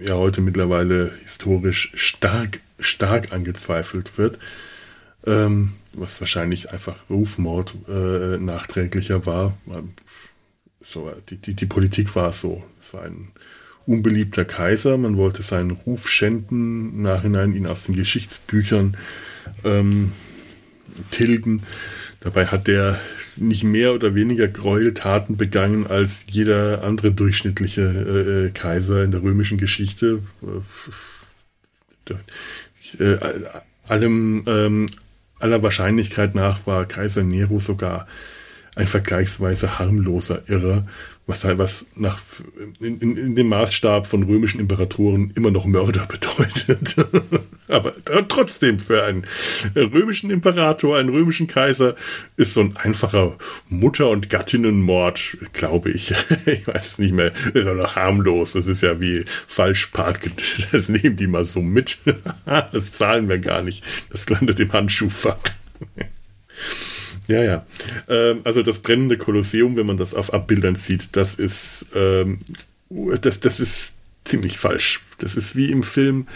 ja 0.00 0.14
heute 0.14 0.40
mittlerweile 0.40 1.12
historisch 1.22 1.92
stark, 1.94 2.60
stark 2.78 3.32
angezweifelt 3.32 4.18
wird, 4.18 4.38
ähm, 5.26 5.72
was 5.92 6.20
wahrscheinlich 6.20 6.72
einfach 6.72 6.96
Rufmord 7.08 7.74
äh, 7.88 8.38
nachträglicher 8.38 9.26
war. 9.26 9.56
So, 10.80 11.12
die, 11.28 11.36
die, 11.36 11.54
die 11.54 11.66
Politik 11.66 12.14
war 12.16 12.32
so. 12.32 12.64
Es 12.80 12.92
war 12.92 13.02
ein 13.02 13.28
unbeliebter 13.86 14.44
Kaiser, 14.44 14.96
man 14.96 15.16
wollte 15.16 15.42
seinen 15.42 15.72
Ruf 15.72 16.08
schänden, 16.08 16.92
im 16.92 17.02
Nachhinein 17.02 17.54
ihn 17.54 17.66
aus 17.66 17.84
den 17.84 17.94
Geschichtsbüchern 17.96 18.96
ähm, 19.64 20.12
tilgen. 21.10 21.62
Dabei 22.20 22.46
hat 22.46 22.68
der 22.68 23.00
nicht 23.36 23.64
mehr 23.64 23.94
oder 23.94 24.14
weniger 24.14 24.46
Gräueltaten 24.46 25.36
begangen 25.36 25.86
als 25.86 26.26
jeder 26.28 26.84
andere 26.84 27.12
durchschnittliche 27.12 27.82
äh, 27.82 28.46
äh 28.46 28.50
Kaiser 28.50 29.02
in 29.02 29.10
der 29.10 29.22
römischen 29.22 29.58
Geschichte. 29.58 30.20
Äh, 32.08 32.14
äh, 33.02 33.18
allem, 33.88 34.44
ähm, 34.46 34.86
aller 35.42 35.62
Wahrscheinlichkeit 35.62 36.34
nach 36.34 36.66
war 36.66 36.86
Kaiser 36.86 37.24
Nero 37.24 37.58
sogar 37.58 38.06
ein 38.74 38.86
vergleichsweise 38.86 39.78
harmloser 39.78 40.42
Irrer, 40.48 40.86
was 41.26 41.44
halt 41.44 41.58
was 41.58 41.84
nach 41.94 42.20
in, 42.80 42.98
in, 43.00 43.16
in, 43.16 43.36
dem 43.36 43.48
Maßstab 43.48 44.06
von 44.06 44.22
römischen 44.22 44.60
Imperatoren 44.60 45.30
immer 45.36 45.50
noch 45.50 45.66
Mörder 45.66 46.06
bedeutet. 46.08 46.96
Aber 47.68 47.94
trotzdem 48.28 48.78
für 48.78 49.04
einen 49.04 49.24
römischen 49.76 50.30
Imperator, 50.30 50.96
einen 50.96 51.10
römischen 51.10 51.46
Kaiser 51.48 51.96
ist 52.36 52.54
so 52.54 52.60
ein 52.60 52.76
einfacher 52.76 53.36
Mutter- 53.68 54.08
und 54.08 54.30
Gattinnenmord, 54.30 55.36
glaube 55.52 55.90
ich. 55.90 56.14
ich 56.46 56.66
weiß 56.66 56.92
es 56.92 56.98
nicht 56.98 57.14
mehr. 57.14 57.32
Ist 57.52 57.66
auch 57.66 57.74
noch 57.74 57.94
harmlos. 57.94 58.54
Das 58.54 58.66
ist 58.66 58.82
ja 58.82 59.00
wie 59.00 59.24
Falschpark. 59.46 60.30
Das 60.72 60.88
nehmen 60.88 61.16
die 61.16 61.26
mal 61.26 61.44
so 61.44 61.60
mit. 61.60 61.98
das 62.46 62.92
zahlen 62.92 63.28
wir 63.28 63.38
gar 63.38 63.62
nicht. 63.62 63.84
Das 64.10 64.28
landet 64.28 64.60
im 64.60 64.72
Handschuhfach. 64.72 65.38
Ja, 67.28 67.42
ja. 67.42 67.66
Ähm, 68.08 68.40
also 68.44 68.62
das 68.62 68.80
brennende 68.80 69.16
Kolosseum, 69.16 69.76
wenn 69.76 69.86
man 69.86 69.96
das 69.96 70.14
auf 70.14 70.32
Abbildern 70.32 70.74
sieht, 70.74 71.16
das 71.16 71.34
ist, 71.34 71.86
ähm, 71.94 72.40
das, 73.20 73.40
das 73.40 73.60
ist 73.60 73.94
ziemlich 74.24 74.58
falsch. 74.58 75.00
Das 75.18 75.36
ist 75.36 75.56
wie 75.56 75.70
im 75.70 75.82
Film 75.82 76.26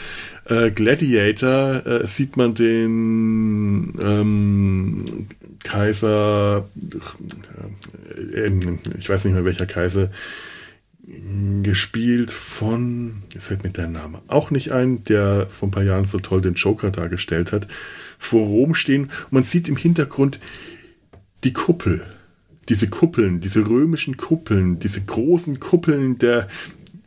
äh, 0.46 0.70
Gladiator, 0.70 1.87
äh, 1.87 2.07
sieht 2.07 2.37
man 2.37 2.55
den 2.55 3.94
ähm, 4.01 5.27
Kaiser, 5.62 6.68
äh, 8.35 8.51
ich 8.99 9.09
weiß 9.09 9.25
nicht 9.25 9.35
mehr 9.35 9.44
welcher 9.44 9.66
Kaiser, 9.66 10.11
gespielt 11.62 12.33
von, 12.33 13.22
jetzt 13.33 13.46
fällt 13.46 13.62
mir 13.62 13.70
der 13.70 13.87
Name 13.87 14.22
auch 14.27 14.51
nicht 14.51 14.72
ein, 14.72 15.05
der 15.05 15.46
vor 15.49 15.68
ein 15.68 15.70
paar 15.70 15.85
Jahren 15.85 16.05
so 16.05 16.18
toll 16.18 16.40
den 16.40 16.55
Joker 16.55 16.90
dargestellt 16.90 17.53
hat, 17.53 17.68
vor 18.18 18.46
Rom 18.46 18.75
stehen 18.75 19.05
und 19.05 19.33
man 19.33 19.42
sieht 19.44 19.68
im 19.68 19.77
Hintergrund 19.77 20.40
die 21.46 21.52
Kuppel, 21.52 22.02
diese 22.68 22.88
Kuppeln, 22.88 23.38
diese 23.38 23.68
römischen 23.68 24.16
Kuppeln, 24.16 24.80
diese 24.80 25.00
großen 25.00 25.61
Kuppeln 25.61 26.18
der 26.18 26.48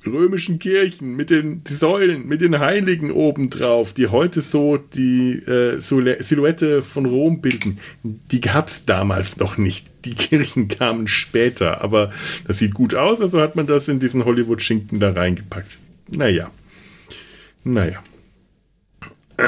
römischen 0.05 0.59
Kirchen 0.59 1.17
mit 1.17 1.29
den 1.29 1.61
Säulen, 1.67 2.25
mit 2.25 2.39
den 2.39 2.59
Heiligen 2.59 3.11
obendrauf, 3.11 3.93
die 3.93 4.07
heute 4.07 4.39
so 4.39 4.77
die 4.77 5.39
äh, 5.39 5.81
Silhouette 5.81 6.81
von 6.81 7.05
Rom 7.05 7.41
bilden, 7.41 7.79
die 8.03 8.39
gab 8.39 8.69
es 8.69 8.85
damals 8.85 9.35
noch 9.35 9.57
nicht. 9.57 9.87
Die 10.05 10.15
Kirchen 10.15 10.69
kamen 10.69 11.09
später, 11.09 11.83
aber 11.83 12.13
das 12.47 12.59
sieht 12.59 12.73
gut 12.73 12.95
aus, 12.95 13.19
also 13.19 13.41
hat 13.41 13.57
man 13.57 13.67
das 13.67 13.89
in 13.89 13.99
diesen 13.99 14.23
Hollywood-Schinken 14.23 15.01
da 15.01 15.11
reingepackt. 15.11 15.79
Naja. 16.07 16.49
Naja. 17.65 18.01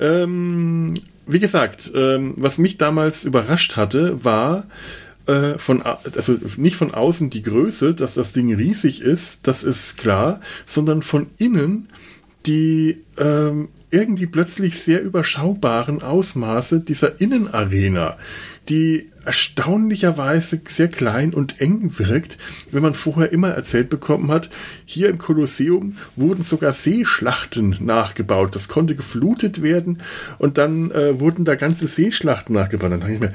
ähm, 0.00 0.94
wie 1.26 1.40
gesagt, 1.40 1.90
ähm, 1.94 2.34
was 2.36 2.58
mich 2.58 2.78
damals 2.78 3.24
überrascht 3.24 3.76
hatte, 3.76 4.24
war 4.24 4.64
äh, 5.26 5.58
von, 5.58 5.82
also 5.82 6.36
nicht 6.56 6.76
von 6.76 6.92
außen 6.92 7.30
die 7.30 7.42
Größe, 7.42 7.94
dass 7.94 8.14
das 8.14 8.32
Ding 8.32 8.52
riesig 8.54 9.00
ist, 9.02 9.46
das 9.46 9.62
ist 9.62 9.96
klar, 9.96 10.40
sondern 10.66 11.02
von 11.02 11.28
innen 11.38 11.88
die 12.46 13.04
ähm, 13.18 13.68
irgendwie 13.90 14.26
plötzlich 14.26 14.80
sehr 14.80 15.02
überschaubaren 15.02 16.02
Ausmaße 16.02 16.80
dieser 16.80 17.20
Innenarena, 17.20 18.16
die 18.68 19.10
erstaunlicherweise 19.24 20.60
sehr 20.66 20.88
klein 20.88 21.34
und 21.34 21.60
eng 21.60 21.92
wirkt, 21.98 22.38
wenn 22.70 22.82
man 22.82 22.94
vorher 22.94 23.32
immer 23.32 23.50
erzählt 23.50 23.88
bekommen 23.88 24.30
hat, 24.30 24.50
hier 24.84 25.08
im 25.08 25.18
Kolosseum 25.18 25.96
wurden 26.16 26.42
sogar 26.42 26.72
Seeschlachten 26.72 27.76
nachgebaut. 27.80 28.54
Das 28.54 28.68
konnte 28.68 28.94
geflutet 28.94 29.62
werden 29.62 29.98
und 30.38 30.58
dann 30.58 30.90
äh, 30.90 31.20
wurden 31.20 31.44
da 31.44 31.54
ganze 31.54 31.86
Seeschlachten 31.86 32.54
nachgebaut. 32.54 32.92
Dann 32.92 33.00
dachte 33.00 33.12
ich 33.12 33.20
mir, 33.20 33.30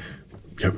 ja, 0.60 0.72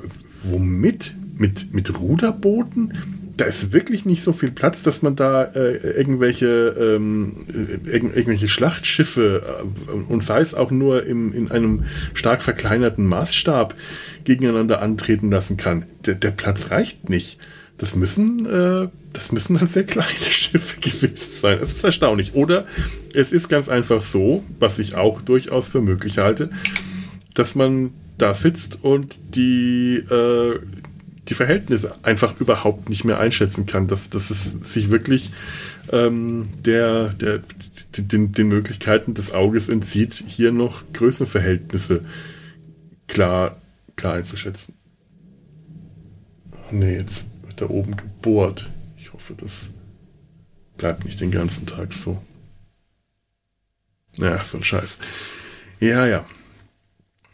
womit? 0.44 1.14
Mit, 1.38 1.74
mit 1.74 1.98
Ruderbooten? 1.98 2.94
Da 3.40 3.46
ist 3.46 3.72
wirklich 3.72 4.04
nicht 4.04 4.22
so 4.22 4.34
viel 4.34 4.52
Platz, 4.52 4.84
dass 4.84 5.02
man 5.02 5.16
da 5.16 5.44
äh, 5.44 5.78
irgendwelche, 5.98 6.76
ähm, 6.78 7.46
äh, 7.48 7.90
irg 7.90 8.04
irgendwelche 8.16 8.50
Schlachtschiffe 8.50 9.42
äh, 9.88 9.92
und 9.92 10.24
sei 10.24 10.42
es 10.42 10.54
auch 10.54 10.72
nur 10.72 11.06
im, 11.06 11.34
in 11.34 11.50
einem 11.50 11.86
stark 12.14 12.42
verkleinerten 12.42 13.06
Maßstab 13.06 13.76
gegeneinander 14.26 14.82
antreten 14.82 15.32
lassen 15.32 15.56
kann. 15.56 15.86
Der, 16.06 16.16
der 16.16 16.32
Platz 16.32 16.70
reicht 16.72 17.10
nicht. 17.10 17.40
Das 17.78 17.96
müssen, 17.96 18.46
äh, 18.46 18.90
das 19.14 19.32
müssen 19.32 19.58
dann 19.58 19.68
sehr 19.68 19.86
kleine 19.86 20.10
Schiffe 20.20 20.82
gewesen 20.82 21.32
sein. 21.42 21.60
Das 21.62 21.72
ist 21.72 21.84
erstaunlich. 21.84 22.34
Oder 22.34 22.66
es 23.14 23.32
ist 23.32 23.48
ganz 23.48 23.70
einfach 23.70 24.02
so, 24.02 24.44
was 24.60 24.80
ich 24.80 24.96
auch 24.96 25.22
durchaus 25.22 25.70
für 25.70 25.82
möglich 25.82 26.18
halte, 26.18 26.50
dass 27.36 27.56
man 27.56 27.92
da 28.18 28.34
sitzt 28.34 28.84
und 28.84 29.18
die, 29.34 29.96
äh, 29.96 30.60
die 31.30 31.36
Verhältnisse 31.36 31.96
einfach 32.04 32.40
überhaupt 32.40 32.90
nicht 32.90 33.06
mehr 33.06 33.20
einschätzen 33.20 33.66
kann, 33.66 33.88
dass, 33.88 34.10
dass 34.10 34.30
es 34.30 34.54
sich 34.64 34.90
wirklich 34.90 35.32
ähm, 35.92 36.50
der, 36.66 37.10
der, 37.10 37.42
den, 37.98 38.32
den 38.32 38.48
Möglichkeiten 38.48 39.14
des 39.14 39.34
Auges 39.34 39.70
entzieht, 39.70 40.14
hier 40.14 40.52
noch 40.52 40.84
Größenverhältnisse 40.94 42.02
klar, 43.08 43.58
klar 43.96 44.16
einzuschätzen. 44.16 44.74
Nee, 46.72 46.98
jetzt 46.98 47.28
wird 47.44 47.62
da 47.62 47.70
oben 47.70 47.96
gebohrt. 47.96 48.70
Ich 48.98 49.14
hoffe, 49.14 49.34
das 49.36 49.72
bleibt 50.78 51.06
nicht 51.06 51.20
den 51.22 51.32
ganzen 51.32 51.66
Tag 51.66 51.94
so. 51.94 52.22
Ja, 54.18 54.44
so 54.44 54.58
ein 54.58 54.64
Scheiß. 54.64 55.00
Ja, 55.80 56.06
ja. 56.06 56.26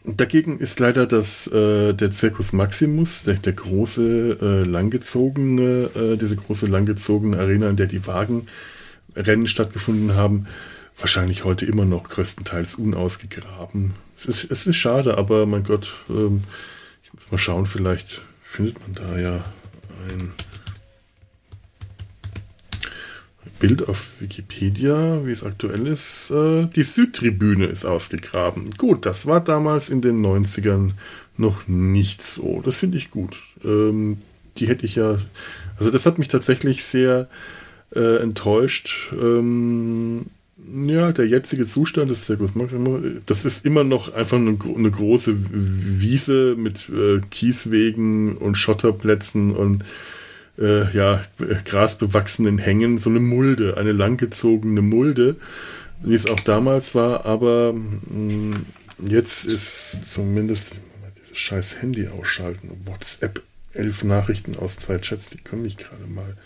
Dagegen 0.06 0.58
ist 0.58 0.78
leider 0.78 1.04
das, 1.06 1.48
äh, 1.48 1.92
der 1.92 2.12
Circus 2.12 2.52
Maximus, 2.52 3.24
der, 3.24 3.34
der 3.34 3.54
große, 3.54 4.38
äh, 4.40 4.62
langgezogene, 4.68 5.90
äh, 5.96 6.16
diese 6.16 6.36
große 6.36 6.66
langgezogene 6.66 7.38
Arena, 7.38 7.68
in 7.68 7.76
der 7.76 7.86
die 7.86 8.06
Wagenrennen 8.06 9.48
stattgefunden 9.48 10.14
haben, 10.14 10.46
wahrscheinlich 10.96 11.42
heute 11.42 11.66
immer 11.66 11.84
noch 11.84 12.08
größtenteils 12.08 12.76
unausgegraben. 12.76 13.94
Es 14.16 14.26
ist, 14.26 14.50
es 14.50 14.66
ist 14.68 14.76
schade, 14.76 15.18
aber 15.18 15.44
mein 15.44 15.64
Gott, 15.64 15.92
ähm, 16.08 16.44
ich 17.02 17.12
muss 17.12 17.30
mal 17.32 17.38
schauen, 17.38 17.66
vielleicht 17.66 18.22
findet 18.44 18.80
man 18.80 18.92
da 18.92 19.18
ja 19.18 19.44
ein 20.08 20.30
Bild 23.58 23.88
auf 23.88 24.20
Wikipedia, 24.20 25.24
wie 25.24 25.32
es 25.32 25.44
aktuell 25.44 25.86
ist, 25.86 26.30
äh, 26.30 26.66
die 26.66 26.82
Südtribüne 26.82 27.66
ist 27.66 27.84
ausgegraben. 27.84 28.70
Gut, 28.76 29.06
das 29.06 29.26
war 29.26 29.40
damals 29.40 29.88
in 29.88 30.00
den 30.00 30.24
90ern 30.24 30.92
noch 31.36 31.66
nicht 31.66 32.22
so. 32.22 32.62
Das 32.64 32.76
finde 32.76 32.98
ich 32.98 33.10
gut. 33.10 33.38
Ähm, 33.64 34.18
die 34.58 34.68
hätte 34.68 34.86
ich 34.86 34.96
ja, 34.96 35.18
also 35.78 35.90
das 35.90 36.06
hat 36.06 36.18
mich 36.18 36.28
tatsächlich 36.28 36.84
sehr 36.84 37.28
äh, 37.94 38.16
enttäuscht. 38.18 39.12
Ähm, 39.20 40.26
ja, 40.86 41.12
der 41.12 41.26
jetzige 41.26 41.66
Zustand 41.66 42.10
des 42.10 42.24
Circus 42.24 42.54
Maximo, 42.54 43.00
das 43.26 43.44
ist 43.44 43.64
immer 43.64 43.84
noch 43.84 44.14
einfach 44.14 44.36
eine, 44.36 44.58
eine 44.74 44.90
große 44.90 45.36
Wiese 45.50 46.56
mit 46.56 46.88
äh, 46.88 47.20
Kieswegen 47.30 48.36
und 48.36 48.56
Schotterplätzen 48.56 49.52
und 49.52 49.84
äh, 50.58 50.90
ja, 50.92 51.22
grasbewachsenen 51.64 52.58
Hängen 52.58 52.98
so 52.98 53.10
eine 53.10 53.20
Mulde, 53.20 53.76
eine 53.76 53.92
langgezogene 53.92 54.82
Mulde, 54.82 55.36
wie 56.02 56.14
es 56.14 56.28
auch 56.28 56.40
damals 56.40 56.94
war, 56.94 57.26
aber 57.26 57.72
mh, 57.72 58.10
mm, 58.10 58.66
jetzt 59.08 59.44
ist 59.44 60.12
zumindest 60.12 60.78
dieses 61.18 61.38
scheiß 61.38 61.82
Handy 61.82 62.08
ausschalten, 62.08 62.70
WhatsApp, 62.84 63.42
elf 63.74 64.04
Nachrichten 64.04 64.56
aus 64.56 64.76
zwei 64.76 64.98
Chats, 64.98 65.30
die 65.30 65.38
können 65.38 65.62
mich 65.62 65.76
gerade 65.76 66.06
mal 66.06 66.36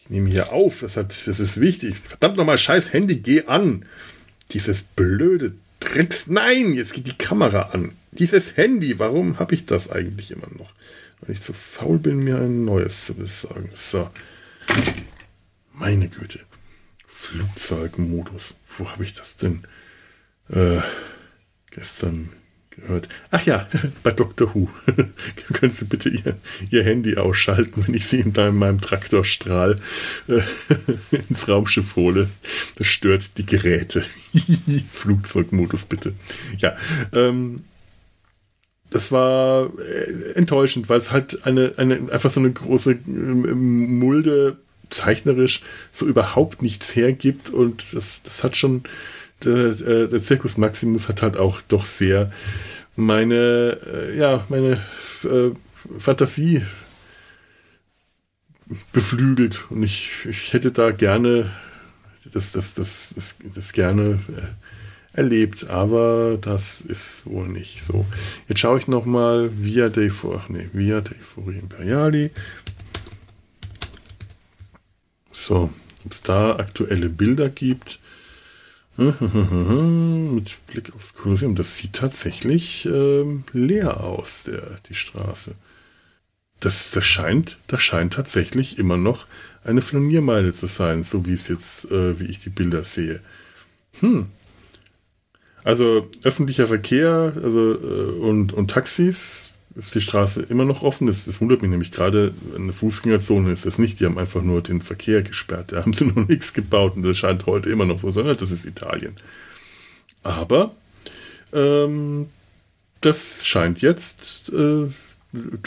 Ich 0.00 0.10
nehme 0.10 0.28
hier 0.28 0.52
auf, 0.52 0.80
das, 0.80 0.96
hat, 0.96 1.14
das 1.26 1.38
ist 1.38 1.60
wichtig. 1.60 1.96
Verdammt 1.96 2.36
nochmal, 2.36 2.58
scheiß 2.58 2.92
Handy, 2.92 3.16
geh 3.16 3.44
an. 3.44 3.84
Dieses 4.50 4.82
blöde 4.82 5.54
Drecks. 5.78 6.26
Nein, 6.26 6.74
jetzt 6.74 6.92
geht 6.92 7.06
die 7.06 7.16
Kamera 7.16 7.70
an. 7.72 7.92
Dieses 8.12 8.56
Handy, 8.56 8.98
warum 8.98 9.38
habe 9.38 9.54
ich 9.54 9.64
das 9.64 9.90
eigentlich 9.90 10.30
immer 10.32 10.48
noch? 10.58 10.72
Weil 11.22 11.34
ich 11.34 11.40
zu 11.40 11.52
faul 11.52 11.98
bin, 11.98 12.18
mir 12.18 12.36
ein 12.36 12.64
neues 12.64 13.06
zu 13.06 13.14
besorgen. 13.14 13.70
So. 13.74 14.10
Meine 15.72 16.08
Güte. 16.08 16.40
Flugzeugmodus. 17.06 18.56
Wo 18.76 18.90
habe 18.90 19.04
ich 19.04 19.14
das 19.14 19.36
denn 19.36 19.62
äh, 20.48 20.80
gestern 21.70 22.30
gehört? 22.70 23.08
Ach 23.30 23.44
ja, 23.46 23.68
bei 24.02 24.10
Dr. 24.10 24.52
Who. 24.52 24.68
Können 25.52 25.72
Sie 25.72 25.84
bitte 25.84 26.08
Ihr, 26.08 26.36
Ihr 26.70 26.82
Handy 26.82 27.16
ausschalten, 27.16 27.86
wenn 27.86 27.94
ich 27.94 28.06
Sie 28.06 28.20
in 28.20 28.32
meinem 28.32 28.80
Traktorstrahl 28.80 29.80
äh, 30.26 30.42
ins 31.28 31.48
Raumschiff 31.48 31.94
hole? 31.94 32.28
Das 32.76 32.88
stört 32.88 33.38
die 33.38 33.46
Geräte. 33.46 34.04
Flugzeugmodus 34.92 35.84
bitte. 35.84 36.14
Ja, 36.58 36.76
ähm, 37.12 37.62
das 38.92 39.10
war 39.10 39.70
äh, 39.78 40.32
enttäuschend, 40.34 40.88
weil 40.88 40.98
es 40.98 41.12
halt 41.12 41.46
eine, 41.46 41.72
eine 41.76 42.12
einfach 42.12 42.30
so 42.30 42.40
eine 42.40 42.52
große 42.52 42.92
ähm, 43.06 43.98
Mulde 43.98 44.58
zeichnerisch 44.90 45.62
so 45.90 46.06
überhaupt 46.06 46.62
nichts 46.62 46.94
hergibt 46.94 47.50
und 47.50 47.94
das, 47.94 48.22
das 48.22 48.44
hat 48.44 48.56
schon 48.56 48.82
der, 49.44 49.80
äh, 49.80 50.08
der 50.08 50.20
Circus 50.20 50.58
Maximus 50.58 51.08
hat 51.08 51.22
halt 51.22 51.38
auch 51.38 51.62
doch 51.62 51.86
sehr 51.86 52.30
meine 52.94 53.78
äh, 53.86 54.18
ja 54.18 54.44
meine 54.50 54.82
äh, 55.24 55.50
Fantasie 55.98 56.62
beflügelt 58.92 59.66
und 59.70 59.82
ich, 59.82 60.26
ich 60.28 60.52
hätte 60.52 60.70
da 60.70 60.90
gerne 60.90 61.50
das 62.30 62.52
das 62.52 62.74
das 62.74 63.14
das, 63.14 63.34
das 63.54 63.72
gerne 63.72 64.20
äh, 64.36 64.81
erlebt, 65.12 65.68
aber 65.68 66.38
das 66.40 66.80
ist 66.80 67.26
wohl 67.26 67.48
nicht 67.48 67.82
so. 67.82 68.06
Jetzt 68.48 68.60
schaue 68.60 68.78
ich 68.78 68.88
noch 68.88 69.04
mal 69.04 69.50
Via 69.54 69.88
dei 69.88 70.10
ach 70.36 70.48
nee, 70.48 70.68
Via 70.72 71.02
Imperiali. 71.36 72.30
So, 75.30 75.70
ob 76.04 76.12
es 76.12 76.22
da 76.22 76.56
aktuelle 76.56 77.08
Bilder 77.08 77.48
gibt. 77.48 77.98
Mit 78.96 80.66
Blick 80.66 80.94
aufs 80.94 81.14
Kolosseum. 81.14 81.54
Das 81.54 81.78
sieht 81.78 81.94
tatsächlich 81.94 82.84
ähm, 82.84 83.44
leer 83.52 84.02
aus, 84.02 84.44
der, 84.44 84.76
die 84.88 84.94
Straße. 84.94 85.54
Das, 86.60 86.90
das, 86.90 87.04
scheint, 87.04 87.58
das 87.66 87.82
scheint 87.82 88.12
tatsächlich 88.12 88.78
immer 88.78 88.96
noch 88.96 89.26
eine 89.64 89.80
Flaniermeile 89.80 90.52
zu 90.52 90.66
sein, 90.66 91.02
so 91.02 91.24
wie 91.26 91.32
es 91.32 91.48
jetzt, 91.48 91.90
äh, 91.90 92.20
wie 92.20 92.26
ich 92.26 92.40
die 92.40 92.50
Bilder 92.50 92.84
sehe. 92.84 93.20
Hm, 94.00 94.26
also 95.64 96.08
öffentlicher 96.22 96.66
Verkehr 96.66 97.32
also, 97.42 97.74
äh, 97.74 98.20
und, 98.20 98.52
und 98.52 98.70
Taxis 98.70 99.54
ist 99.74 99.94
die 99.94 100.00
Straße 100.00 100.42
immer 100.42 100.64
noch 100.64 100.82
offen. 100.82 101.06
Das, 101.06 101.24
das 101.24 101.40
wundert 101.40 101.62
mich 101.62 101.70
nämlich 101.70 101.90
gerade, 101.90 102.34
eine 102.54 102.72
Fußgängerzone 102.72 103.52
ist 103.52 103.64
das 103.64 103.78
nicht. 103.78 104.00
Die 104.00 104.04
haben 104.04 104.18
einfach 104.18 104.42
nur 104.42 104.62
den 104.62 104.82
Verkehr 104.82 105.22
gesperrt. 105.22 105.72
Da 105.72 105.82
haben 105.82 105.92
sie 105.92 106.04
noch 106.14 106.28
nichts 106.28 106.52
gebaut 106.52 106.96
und 106.96 107.02
das 107.02 107.18
scheint 107.18 107.46
heute 107.46 107.70
immer 107.70 107.84
noch 107.84 108.00
so 108.00 108.12
zu 108.12 108.22
sein. 108.22 108.36
Das 108.38 108.50
ist 108.50 108.66
Italien. 108.66 109.16
Aber 110.22 110.74
ähm, 111.52 112.28
das 113.00 113.46
scheint 113.46 113.82
jetzt 113.82 114.52
äh, 114.52 114.88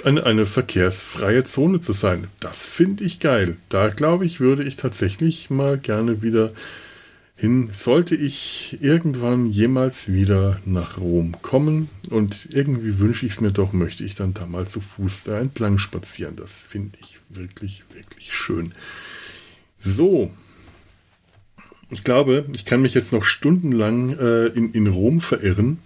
eine, 0.03 0.25
eine 0.25 0.45
verkehrsfreie 0.45 1.43
Zone 1.43 1.79
zu 1.79 1.93
sein. 1.93 2.27
Das 2.39 2.67
finde 2.67 3.03
ich 3.03 3.19
geil. 3.19 3.57
Da 3.69 3.89
glaube 3.89 4.25
ich, 4.25 4.39
würde 4.39 4.63
ich 4.63 4.75
tatsächlich 4.75 5.49
mal 5.49 5.77
gerne 5.77 6.21
wieder 6.21 6.51
hin, 7.35 7.69
sollte 7.73 8.15
ich 8.15 8.77
irgendwann 8.81 9.47
jemals 9.47 10.11
wieder 10.11 10.59
nach 10.65 10.97
Rom 10.97 11.35
kommen 11.41 11.89
und 12.09 12.47
irgendwie 12.51 12.99
wünsche 12.99 13.25
ich 13.25 13.33
es 13.33 13.41
mir 13.41 13.51
doch, 13.51 13.73
möchte 13.73 14.05
ich 14.05 14.15
dann 14.15 14.33
da 14.33 14.45
mal 14.45 14.67
zu 14.67 14.79
Fuß 14.79 15.25
da 15.25 15.39
entlang 15.39 15.77
spazieren. 15.77 16.37
Das 16.37 16.55
finde 16.55 16.97
ich 17.01 17.19
wirklich, 17.29 17.83
wirklich 17.93 18.33
schön. 18.33 18.73
So. 19.79 20.31
Ich 21.91 22.03
glaube, 22.03 22.45
ich 22.55 22.65
kann 22.65 22.81
mich 22.81 22.93
jetzt 22.93 23.13
noch 23.13 23.23
stundenlang 23.23 24.17
äh, 24.17 24.47
in, 24.47 24.71
in 24.73 24.87
Rom 24.87 25.21
verirren. 25.21 25.79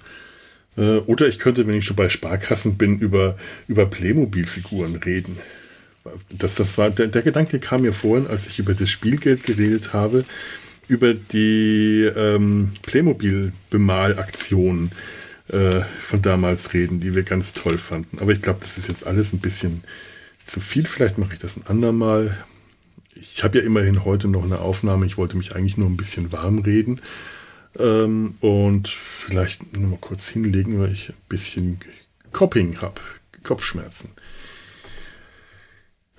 Äh, 0.77 0.99
oder 0.99 1.27
ich 1.27 1.39
könnte, 1.39 1.67
wenn 1.67 1.75
ich 1.75 1.85
schon 1.85 1.97
bei 1.97 2.09
Sparkassen 2.09 2.77
bin, 2.77 2.99
über, 2.99 3.37
über 3.67 3.85
Playmobil-Figuren 3.85 4.95
reden. 4.97 5.37
Das, 6.29 6.55
das 6.55 6.77
war, 6.77 6.89
der, 6.89 7.07
der 7.07 7.21
Gedanke 7.21 7.59
kam 7.59 7.81
mir 7.81 7.93
vorhin, 7.93 8.27
als 8.27 8.47
ich 8.47 8.59
über 8.59 8.73
das 8.73 8.89
Spielgeld 8.89 9.43
geredet 9.43 9.93
habe 9.93 10.23
über 10.89 11.13
die 11.13 12.09
ähm, 12.15 12.71
Playmobil-Bemalaktion 12.81 14.91
äh, 15.49 15.81
von 15.81 16.21
damals 16.21 16.73
reden, 16.73 16.99
die 16.99 17.15
wir 17.15 17.23
ganz 17.23 17.53
toll 17.53 17.77
fanden. 17.77 18.19
Aber 18.19 18.31
ich 18.31 18.41
glaube, 18.41 18.59
das 18.61 18.77
ist 18.77 18.89
jetzt 18.89 19.07
alles 19.07 19.31
ein 19.31 19.39
bisschen 19.39 19.83
zu 20.43 20.59
viel. 20.59 20.85
Vielleicht 20.85 21.17
mache 21.17 21.33
ich 21.33 21.39
das 21.39 21.57
ein 21.57 21.67
andermal. 21.67 22.37
Ich 23.15 23.43
habe 23.43 23.59
ja 23.59 23.63
immerhin 23.63 24.03
heute 24.03 24.27
noch 24.27 24.43
eine 24.43 24.59
Aufnahme. 24.59 25.05
Ich 25.05 25.17
wollte 25.17 25.37
mich 25.37 25.55
eigentlich 25.55 25.77
nur 25.77 25.87
ein 25.87 25.97
bisschen 25.97 26.31
warm 26.31 26.59
reden. 26.59 27.01
Ähm, 27.77 28.35
und 28.39 28.87
vielleicht 28.87 29.77
nur 29.77 29.91
mal 29.91 29.99
kurz 29.99 30.27
hinlegen, 30.27 30.79
weil 30.79 30.91
ich 30.91 31.09
ein 31.09 31.15
bisschen 31.29 31.79
Copping 32.31 32.81
habe, 32.81 32.99
Kopfschmerzen. 33.43 34.09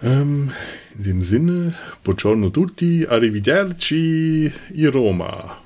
Ähm, 0.02 0.52
in 0.96 1.02
dem 1.02 1.22
Sinne, 1.22 1.74
buongiorno 2.02 2.50
tutti, 2.50 3.04
arrivederci, 3.06 4.50
i 4.72 4.86
Roma. 4.86 5.58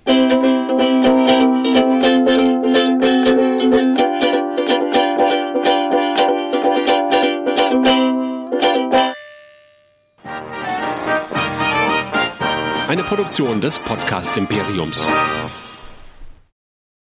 Eine 12.89 13.03
Produktion 13.05 13.61
des 13.61 13.79
Podcast 13.79 14.37
Imperiums. 14.37 15.11